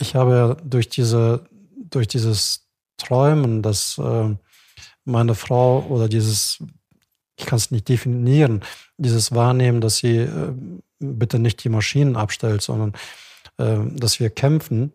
ich 0.00 0.14
habe 0.14 0.34
ja 0.34 0.54
durch 0.64 0.88
diese, 0.88 1.46
durch 1.76 2.08
dieses 2.08 2.66
Träumen, 2.96 3.62
dass 3.62 3.98
äh, 3.98 4.34
meine 5.04 5.34
Frau 5.34 5.84
oder 5.88 6.08
dieses, 6.08 6.62
ich 7.36 7.46
kann 7.46 7.58
es 7.58 7.70
nicht 7.70 7.88
definieren, 7.88 8.62
dieses 8.96 9.34
Wahrnehmen, 9.34 9.80
dass 9.80 9.98
sie 9.98 10.18
äh, 10.18 10.52
bitte 10.98 11.38
nicht 11.38 11.64
die 11.64 11.68
Maschinen 11.68 12.16
abstellt, 12.16 12.62
sondern 12.62 12.94
äh, 13.58 13.78
dass 13.96 14.20
wir 14.20 14.30
kämpfen. 14.30 14.92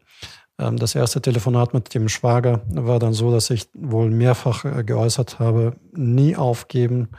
Ähm, 0.57 0.77
das 0.77 0.95
erste 0.95 1.21
Telefonat 1.21 1.73
mit 1.73 1.93
dem 1.93 2.09
Schwager 2.09 2.61
war 2.67 2.99
dann 2.99 3.13
so, 3.13 3.31
dass 3.31 3.49
ich 3.49 3.67
wohl 3.73 4.09
mehrfach 4.09 4.65
äh, 4.65 4.83
geäußert 4.83 5.39
habe, 5.39 5.75
nie 5.93 6.35
aufgeben, 6.35 7.09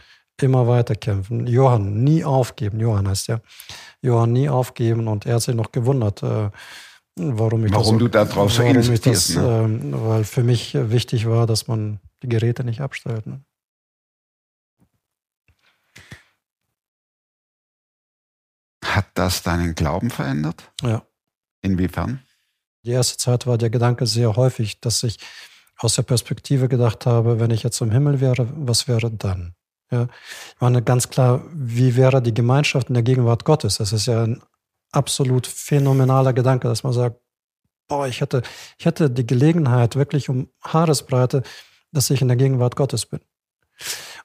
immer 0.41 0.67
weiter 0.67 0.95
kämpfen. 0.95 1.47
Johann, 1.47 2.03
nie 2.03 2.25
aufgeben. 2.25 2.81
Johann 2.81 3.09
heißt 3.09 3.29
ja. 3.29 3.41
Johann, 4.03 4.33
nie 4.33 4.49
aufgeben. 4.49 5.09
Und 5.09 5.27
er 5.27 5.37
hat 5.37 5.43
sich 5.43 5.55
noch 5.55 5.73
gewundert, 5.73 6.23
äh, 6.23 6.51
warum 7.17 7.65
ich 7.67 7.73
warum 7.73 7.99
das, 7.99 7.99
du 7.99 8.09
da 8.09 8.25
drauf 8.25 8.53
so 8.53 8.63
insistierst. 8.63 9.37
Das, 9.37 9.43
ne? 9.43 9.81
äh, 9.93 10.07
weil 10.07 10.25
für 10.25 10.43
mich 10.43 10.75
wichtig 10.75 11.27
war, 11.27 11.47
dass 11.47 11.69
man 11.69 12.01
die 12.23 12.29
Geräte 12.29 12.65
nicht 12.65 12.81
abstellt. 12.81 13.27
Ne? 13.27 13.43
Hat 18.85 19.07
das 19.15 19.43
deinen 19.43 19.75
Glauben 19.75 20.11
verändert? 20.11 20.71
Ja. 20.83 21.03
Inwiefern? 21.61 22.21
Die 22.87 22.93
erste 22.93 23.19
Zeit 23.19 23.49
war 23.49 23.59
der 23.59 23.69
Gedanke 23.69 24.07
sehr 24.07 24.37
häufig, 24.37 24.81
dass 24.81 25.03
ich 25.03 25.19
aus 25.77 25.97
der 25.97 26.05
Perspektive 26.05 26.69
gedacht 26.69 27.05
habe, 27.05 27.41
wenn 27.41 27.51
ich 27.51 27.65
jetzt 27.65 27.81
im 27.81 27.91
Himmel 27.91 28.21
wäre, 28.21 28.49
was 28.55 28.87
wäre 28.87 29.11
dann? 29.11 29.57
Ja, 29.91 30.05
ich 30.55 30.61
meine 30.61 30.83
ganz 30.83 31.11
klar, 31.11 31.43
wie 31.53 31.97
wäre 31.97 32.23
die 32.23 32.33
Gemeinschaft 32.33 32.89
in 32.89 32.95
der 32.95 33.03
Gegenwart 33.03 33.45
Gottes? 33.45 33.79
Das 33.79 33.93
ist 33.93 34.07
ja 34.07 34.23
ein 34.23 34.41
absolut 34.93 35.49
phänomenaler 35.49 36.33
Gedanke, 36.33 36.69
dass 36.69 36.85
man 36.85 36.93
sagt, 36.93 37.21
boah, 37.89 38.07
ich 38.07 38.21
hätte, 38.21 38.43
ich 38.79 38.87
hätte 38.87 39.11
die 39.11 39.27
Gelegenheit 39.27 39.97
wirklich 39.97 40.29
um 40.29 40.49
Haaresbreite, 40.63 41.43
dass 41.91 42.11
ich 42.11 42.23
in 42.23 42.29
der 42.29 42.37
Gegenwart 42.37 42.77
Gottes 42.77 43.05
bin. 43.07 43.21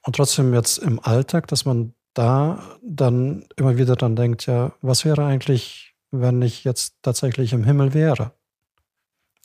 Und 0.04 0.16
trotzdem 0.16 0.54
jetzt 0.54 0.78
im 0.78 1.00
Alltag, 1.00 1.48
dass 1.48 1.66
man 1.66 1.96
da 2.14 2.78
dann 2.84 3.48
immer 3.56 3.78
wieder 3.78 3.96
dann 3.96 4.16
denkt, 4.16 4.46
ja, 4.46 4.74
was 4.82 5.04
wäre 5.04 5.26
eigentlich, 5.26 5.96
wenn 6.12 6.44
ich 6.44 6.64
jetzt 6.64 6.98
tatsächlich 7.02 7.54
im 7.54 7.64
Himmel 7.64 7.96
wäre? 7.96 8.34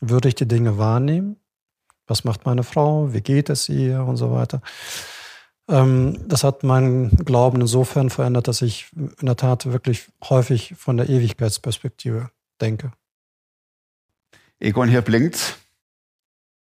Würde 0.00 0.28
ich 0.28 0.34
die 0.34 0.48
Dinge 0.48 0.78
wahrnehmen? 0.78 1.36
Was 2.06 2.24
macht 2.24 2.44
meine 2.44 2.62
Frau? 2.62 3.12
Wie 3.12 3.20
geht 3.20 3.50
es 3.50 3.68
ihr? 3.68 4.04
Und 4.04 4.16
so 4.16 4.30
weiter. 4.32 4.60
Ähm, 5.68 6.28
das 6.28 6.44
hat 6.44 6.62
meinen 6.62 7.10
Glauben 7.24 7.60
insofern 7.60 8.10
verändert, 8.10 8.46
dass 8.48 8.62
ich 8.62 8.88
in 8.94 9.26
der 9.26 9.36
Tat 9.36 9.66
wirklich 9.66 10.08
häufig 10.24 10.74
von 10.76 10.96
der 10.96 11.08
Ewigkeitsperspektive 11.08 12.30
denke. 12.60 12.92
Egon, 14.60 14.88
hier 14.88 15.02
blinkt 15.02 15.58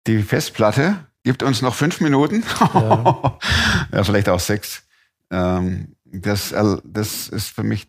die 0.07 0.23
Festplatte. 0.23 1.05
Gibt 1.23 1.43
uns 1.43 1.61
noch 1.61 1.75
fünf 1.75 2.01
Minuten. 2.01 2.43
Ja, 2.73 3.37
ja 3.91 4.03
vielleicht 4.03 4.29
auch 4.29 4.39
sechs. 4.39 4.83
Ähm, 5.29 5.95
das, 6.05 6.53
das 6.83 7.27
ist 7.29 7.47
für 7.49 7.63
mich 7.63 7.87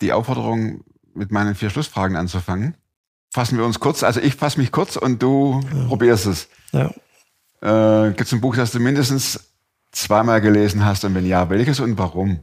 die 0.00 0.12
Aufforderung, 0.12 0.84
mit 1.14 1.30
meinen 1.30 1.54
vier 1.54 1.70
Schlussfragen 1.70 2.16
anzufangen. 2.16 2.76
Fassen 3.34 3.58
wir 3.58 3.64
uns 3.64 3.80
kurz. 3.80 4.04
Also 4.04 4.20
ich 4.20 4.36
fasse 4.36 4.60
mich 4.60 4.70
kurz 4.70 4.94
und 4.94 5.20
du 5.20 5.60
ja. 5.64 5.86
probierst 5.88 6.26
es. 6.26 6.46
Ja. 6.70 6.86
Äh, 8.04 8.10
Gibt 8.10 8.28
es 8.28 8.32
ein 8.32 8.40
Buch, 8.40 8.54
das 8.54 8.70
du 8.70 8.78
mindestens 8.78 9.40
zweimal 9.90 10.40
gelesen 10.40 10.84
hast 10.84 11.04
und 11.04 11.16
wenn 11.16 11.26
ja, 11.26 11.50
welches 11.50 11.80
und 11.80 11.98
warum? 11.98 12.38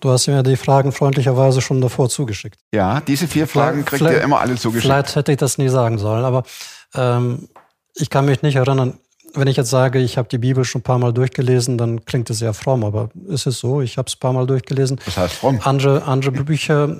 Du 0.00 0.08
hast 0.08 0.26
mir 0.26 0.42
die 0.42 0.56
Fragen 0.56 0.92
freundlicherweise 0.92 1.60
schon 1.60 1.82
davor 1.82 2.08
zugeschickt. 2.08 2.58
Ja, 2.72 3.02
diese 3.02 3.28
vier 3.28 3.46
Fragen 3.46 3.84
kriegt 3.84 4.00
ihr 4.00 4.22
immer 4.22 4.40
alle 4.40 4.54
zugeschickt. 4.54 4.86
Vielleicht 4.86 5.14
hätte 5.14 5.32
ich 5.32 5.36
das 5.36 5.58
nie 5.58 5.68
sagen 5.68 5.98
sollen, 5.98 6.24
aber 6.24 6.44
ähm, 6.94 7.50
ich 7.94 8.08
kann 8.08 8.24
mich 8.24 8.40
nicht 8.40 8.56
erinnern, 8.56 8.98
wenn 9.34 9.46
ich 9.46 9.58
jetzt 9.58 9.68
sage, 9.68 9.98
ich 9.98 10.16
habe 10.16 10.30
die 10.30 10.38
Bibel 10.38 10.64
schon 10.64 10.78
ein 10.78 10.84
paar 10.84 10.98
Mal 10.98 11.12
durchgelesen, 11.12 11.76
dann 11.76 12.06
klingt 12.06 12.30
es 12.30 12.38
sehr 12.38 12.54
fromm, 12.54 12.82
aber 12.82 13.10
ist 13.28 13.46
es 13.46 13.58
so? 13.58 13.82
Ich 13.82 13.98
habe 13.98 14.06
es 14.06 14.14
ein 14.14 14.20
paar 14.20 14.32
Mal 14.32 14.46
durchgelesen. 14.46 14.98
Das 15.04 15.18
heißt 15.18 15.34
fromm. 15.34 15.60
Andere, 15.64 16.04
andere 16.04 16.30
Bücher, 16.32 16.96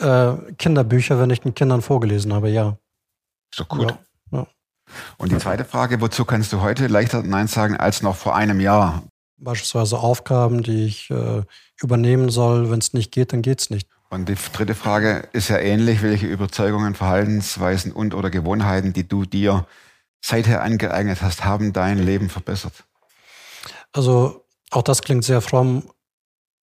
äh, 0.00 0.52
Kinderbücher, 0.58 1.18
wenn 1.18 1.30
ich 1.30 1.40
den 1.40 1.54
Kindern 1.54 1.82
vorgelesen 1.82 2.32
habe, 2.32 2.50
ja. 2.50 2.78
Ist 3.50 3.60
doch 3.60 3.68
gut. 3.68 3.90
Ja, 3.90 3.98
ja. 4.38 4.46
Und 5.16 5.32
die 5.32 5.38
zweite 5.38 5.64
Frage, 5.64 6.00
wozu 6.00 6.24
kannst 6.24 6.52
du 6.52 6.60
heute 6.60 6.86
leichter 6.86 7.22
Nein 7.22 7.46
sagen 7.46 7.76
als 7.76 8.02
noch 8.02 8.16
vor 8.16 8.36
einem 8.36 8.60
Jahr? 8.60 9.02
Beispielsweise 9.36 9.98
Aufgaben, 9.98 10.62
die 10.62 10.86
ich 10.86 11.10
äh, 11.10 11.42
übernehmen 11.80 12.28
soll. 12.28 12.70
Wenn 12.70 12.80
es 12.80 12.92
nicht 12.92 13.12
geht, 13.12 13.32
dann 13.32 13.42
geht 13.42 13.60
es 13.60 13.70
nicht. 13.70 13.88
Und 14.10 14.28
die 14.28 14.36
dritte 14.52 14.74
Frage 14.74 15.28
ist 15.32 15.48
ja 15.48 15.58
ähnlich. 15.58 16.02
Welche 16.02 16.26
Überzeugungen, 16.26 16.94
Verhaltensweisen 16.94 17.92
und 17.92 18.14
oder 18.14 18.30
Gewohnheiten, 18.30 18.92
die 18.92 19.06
du 19.06 19.24
dir 19.24 19.66
seither 20.20 20.62
angeeignet 20.62 21.22
hast, 21.22 21.44
haben 21.44 21.72
dein 21.72 21.98
Leben 21.98 22.30
verbessert? 22.30 22.84
Also 23.92 24.44
auch 24.70 24.82
das 24.82 25.02
klingt 25.02 25.24
sehr 25.24 25.40
fromm. 25.40 25.90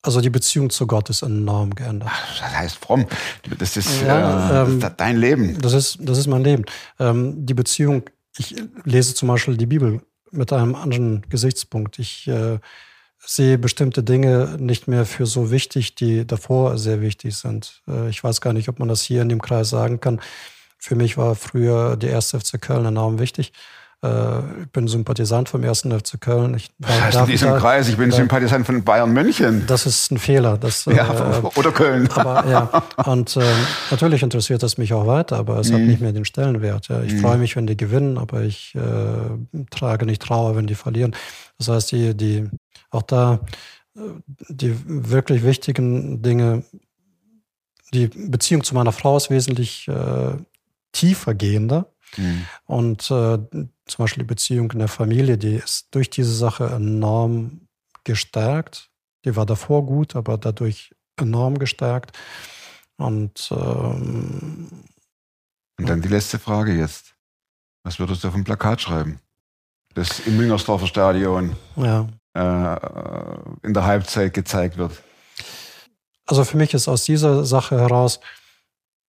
Also 0.06 0.22
die 0.22 0.30
Beziehung 0.30 0.70
zu 0.70 0.86
Gott 0.86 1.10
ist 1.10 1.24
enorm 1.24 1.74
geändert. 1.74 2.12
Das 2.40 2.54
heißt 2.54 2.78
fromm. 2.78 3.08
Das 3.58 3.76
ist, 3.76 4.02
ja, 4.04 4.62
äh, 4.62 4.64
ähm, 4.64 4.80
das 4.80 4.92
ist 4.92 5.00
dein 5.00 5.18
Leben. 5.18 5.60
Das 5.60 5.74
ist, 5.74 5.98
das 6.00 6.20
ist 6.20 6.28
mein 6.28 6.44
Leben. 6.44 6.64
Ähm, 7.00 7.44
die 7.44 7.56
Beziehung, 7.56 8.04
ich 8.38 8.56
lese 8.84 9.16
zum 9.16 9.30
Beispiel 9.30 9.58
die 9.58 9.66
Bibel 9.66 10.02
mit 10.30 10.54
einem 10.54 10.76
anderen 10.76 11.24
Gesichtspunkt. 11.28 11.98
Ich 11.98 12.28
äh, 12.28 12.60
sehe 13.18 13.58
bestimmte 13.58 14.04
Dinge 14.04 14.58
nicht 14.60 14.88
mehr 14.88 15.08
für 15.08 15.26
so 15.26 15.50
wichtig, 15.50 15.96
die 15.96 16.28
davor 16.28 16.78
sehr 16.78 17.02
wichtig 17.02 17.36
sind. 17.36 17.82
Äh, 17.88 18.10
ich 18.10 18.24
weiß 18.24 18.42
gar 18.42 18.54
nicht, 18.54 18.70
ob 18.70 18.78
man 18.78 18.88
das 18.88 19.02
hier 19.02 19.24
in 19.24 19.30
dem 19.30 19.42
Kreis 19.42 19.72
sagen 19.72 20.00
kann. 20.00 20.22
Für 20.78 20.96
mich 20.96 21.18
war 21.18 21.34
früher 21.34 21.98
die 21.98 22.08
erste 22.08 22.40
FC 22.40 22.62
Köln 22.62 22.86
enorm 22.86 23.18
wichtig. 23.18 23.54
Äh, 24.06 24.62
ich 24.62 24.72
bin 24.72 24.88
Sympathisant 24.88 25.50
vom 25.50 25.64
ersten 25.64 25.98
FC 25.98 26.20
Köln. 26.20 26.54
Ich, 26.54 26.70
Was 26.80 27.02
heißt 27.02 27.20
in 27.20 27.26
diesem 27.26 27.56
Kreis? 27.56 27.88
Ich 27.90 27.98
bin 27.98 28.10
da, 28.10 28.16
Sympathisant 28.16 28.66
von 28.66 28.84
Bayern 28.84 29.12
München. 29.12 29.66
Das 29.68 29.86
ist 29.86 30.12
ein 30.12 30.18
Fehler. 30.18 30.58
Das, 30.58 30.86
ja, 30.86 31.40
äh, 31.40 31.42
oder 31.56 31.72
Köln. 31.72 32.10
Aber 32.12 32.48
ja, 32.48 32.84
und 33.06 33.36
äh, 33.38 33.44
natürlich 33.90 34.22
interessiert 34.22 34.62
das 34.64 34.78
mich 34.78 34.94
auch 34.94 35.08
weiter, 35.08 35.38
aber 35.38 35.58
es 35.60 35.70
mhm. 35.70 35.76
hat 35.76 35.82
nicht 35.82 36.02
mehr 36.02 36.12
den 36.12 36.26
Stellenwert. 36.26 36.88
Ja. 36.90 37.02
Ich 37.02 37.14
mhm. 37.14 37.20
freue 37.20 37.38
mich, 37.38 37.56
wenn 37.56 37.68
die 37.68 37.78
gewinnen, 37.78 38.18
aber 38.18 38.42
ich 38.42 38.76
äh, 38.76 39.60
trage 39.72 40.06
nicht 40.06 40.22
Trauer, 40.22 40.56
wenn 40.56 40.68
die 40.68 40.76
verlieren. 40.76 41.16
Das 41.58 41.70
heißt, 41.70 41.92
die, 41.92 42.16
die 42.16 42.50
auch 42.92 43.04
da 43.04 43.40
äh, 43.96 44.00
die 44.50 44.76
wirklich 44.86 45.44
wichtigen 45.44 46.22
Dinge, 46.22 46.64
die 47.94 48.08
Beziehung 48.08 48.64
zu 48.64 48.76
meiner 48.76 48.92
Frau 48.92 49.18
ist 49.18 49.30
wesentlich 49.30 49.88
äh, 49.88 50.36
tiefergehender. 50.92 51.88
Mhm. 52.18 52.46
Und 52.66 53.12
äh, 53.12 53.38
zum 53.86 54.04
Beispiel 54.04 54.24
die 54.24 54.28
Beziehung 54.28 54.72
in 54.72 54.80
der 54.80 54.88
Familie, 54.88 55.38
die 55.38 55.56
ist 55.56 55.88
durch 55.92 56.10
diese 56.10 56.34
Sache 56.34 56.66
enorm 56.66 57.68
gestärkt. 58.04 58.90
Die 59.26 59.36
war 59.36 59.46
davor 59.46 59.86
gut, 59.86 60.16
aber 60.16 60.38
dadurch 60.38 60.94
enorm 61.18 61.58
gestärkt. 61.60 62.18
Und, 62.98 63.50
ähm, 63.52 64.70
Und 65.78 65.90
dann 65.90 66.02
die 66.02 66.08
letzte 66.08 66.40
Frage 66.40 66.74
jetzt. 66.74 67.16
Was 67.84 68.00
würdest 68.00 68.24
du 68.24 68.30
auf 68.30 68.34
dem 68.34 68.44
Plakat 68.44 68.82
schreiben? 68.82 69.20
Das 69.94 70.20
im 70.22 70.38
Müngersdorfer 70.38 70.88
Stadion 70.88 71.56
ja. 71.76 72.08
äh, 72.34 73.66
in 73.66 73.74
der 73.74 73.86
Halbzeit 73.86 74.34
gezeigt 74.34 74.78
wird. 74.78 74.92
Also 76.26 76.44
für 76.44 76.58
mich 76.58 76.74
ist 76.74 76.88
aus 76.88 77.06
dieser 77.06 77.46
Sache 77.46 77.80
heraus 77.80 78.20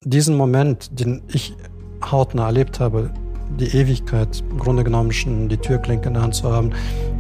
diesen 0.03 0.37
Moment, 0.37 1.01
den 1.01 1.23
ich 1.29 1.55
hautnah 2.05 2.47
erlebt 2.47 2.79
habe, 2.79 3.12
die 3.59 3.77
Ewigkeit 3.77 4.42
im 4.51 4.59
Grunde 4.59 4.85
genommen 4.85 5.12
schon 5.12 5.49
die 5.49 5.57
Türklinke 5.57 6.09
in 6.09 6.14
der 6.14 6.23
Hand 6.23 6.35
zu 6.35 6.51
haben, 6.51 6.71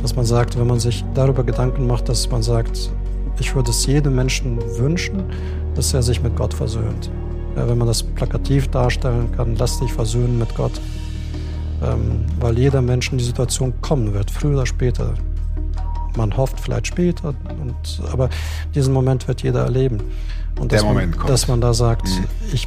dass 0.02 0.16
man 0.16 0.24
sagt, 0.24 0.58
wenn 0.58 0.66
man 0.66 0.80
sich 0.80 1.04
darüber 1.14 1.44
Gedanken 1.44 1.86
macht, 1.86 2.08
dass 2.08 2.30
man 2.30 2.42
sagt, 2.42 2.90
ich 3.38 3.54
würde 3.54 3.70
es 3.70 3.86
jedem 3.86 4.14
Menschen 4.14 4.58
wünschen, 4.78 5.24
dass 5.74 5.92
er 5.92 6.02
sich 6.02 6.22
mit 6.22 6.36
Gott 6.36 6.54
versöhnt. 6.54 7.10
Ja, 7.56 7.68
wenn 7.68 7.78
man 7.78 7.86
das 7.86 8.02
plakativ 8.02 8.68
darstellen 8.68 9.30
kann, 9.36 9.56
lass 9.56 9.78
dich 9.80 9.92
versöhnen 9.92 10.38
mit 10.38 10.54
Gott. 10.54 10.80
Ähm, 11.82 12.24
weil 12.40 12.58
jeder 12.58 12.80
Mensch 12.80 13.12
in 13.12 13.18
die 13.18 13.24
Situation 13.24 13.74
kommen 13.82 14.14
wird, 14.14 14.30
früher 14.30 14.54
oder 14.54 14.66
später. 14.66 15.14
Man 16.16 16.34
hofft 16.36 16.58
vielleicht 16.58 16.86
später, 16.86 17.34
und, 17.60 17.74
aber 18.10 18.30
diesen 18.74 18.94
Moment 18.94 19.28
wird 19.28 19.42
jeder 19.42 19.64
erleben. 19.64 20.00
Und 20.58 20.72
Der 20.72 20.82
Moment 20.82 21.10
man, 21.10 21.18
kommt. 21.18 21.30
Dass 21.30 21.48
man 21.48 21.60
da 21.60 21.74
sagt, 21.74 22.08
mhm. 22.08 22.24
ich 22.52 22.66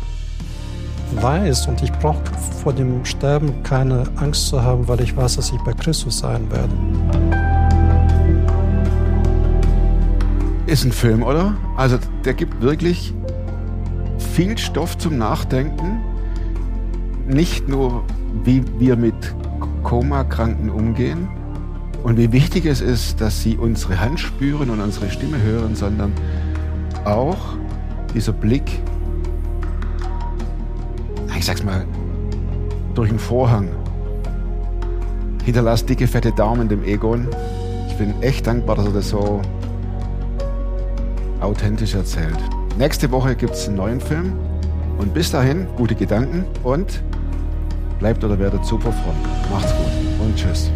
weiß 1.16 1.68
und 1.68 1.82
ich 1.82 1.91
brauche 1.93 2.22
vor 2.64 2.74
dem 2.74 3.03
Sterben 3.05 3.64
keine 3.64 4.03
Angst 4.18 4.47
zu 4.47 4.62
haben, 4.62 4.88
weil 4.88 5.01
ich 5.01 5.16
weiß, 5.16 5.36
dass 5.38 5.51
ich 5.51 5.60
bei 5.62 5.74
Christus 5.74 6.20
sein 6.20 6.49
werde. 6.51 6.74
Ist 10.66 10.86
ein 10.86 10.91
Film, 10.91 11.24
oder? 11.24 11.55
Also 11.78 11.97
der 12.26 12.34
gibt 12.34 12.62
wirklich 12.62 13.14
viel 14.34 14.57
Stoff 14.57 14.97
zum 14.97 15.18
Nachdenken. 15.18 15.99
Nicht 17.28 17.68
nur, 17.68 18.03
wie 18.43 18.64
wir 18.78 18.95
mit 18.95 19.36
Koma-Kranken 19.84 20.70
umgehen 20.70 21.28
und 22.03 22.18
wie 22.18 22.32
wichtig 22.32 22.66
es 22.66 22.82
ist, 22.82 23.20
dass 23.20 23.41
sie 23.41 23.57
unsere 23.57 23.99
Hand 23.99 24.20
spüren 24.20 24.70
und 24.70 24.80
unsere 24.80 25.10
Stimme 25.10 25.41
hören, 25.41 25.76
sondern 25.76 26.14
auch 27.05 27.38
dieser 28.14 28.34
Blick 28.34 28.80
ich 31.40 31.46
sag's 31.46 31.64
mal, 31.64 31.86
durch 32.96 33.10
den 33.10 33.18
Vorhang. 33.18 33.70
Hinterlasst 35.46 35.90
dicke, 35.90 36.06
fette 36.06 36.34
Daumen 36.34 36.68
dem 36.68 36.84
Egon. 36.84 37.30
Ich 37.88 37.96
bin 37.96 38.14
echt 38.22 38.46
dankbar, 38.46 38.76
dass 38.76 38.88
er 38.88 38.92
das 38.92 39.10
so 39.10 39.42
authentisch 41.40 41.96
erzählt. 41.96 42.38
Nächste 42.78 43.10
Woche 43.12 43.36
gibt 43.36 43.54
es 43.54 43.68
einen 43.68 43.78
neuen 43.78 44.02
Film. 44.02 44.34
Und 44.98 45.14
bis 45.14 45.32
dahin, 45.32 45.66
gute 45.78 45.96
Gedanken 45.96 46.44
und 46.64 47.02
bleibt 48.00 48.22
oder 48.22 48.38
werdet 48.38 48.66
super 48.66 48.92
fromm. 48.92 49.16
Macht's 49.50 49.72
gut 49.72 50.26
und 50.26 50.36
tschüss. 50.36 50.70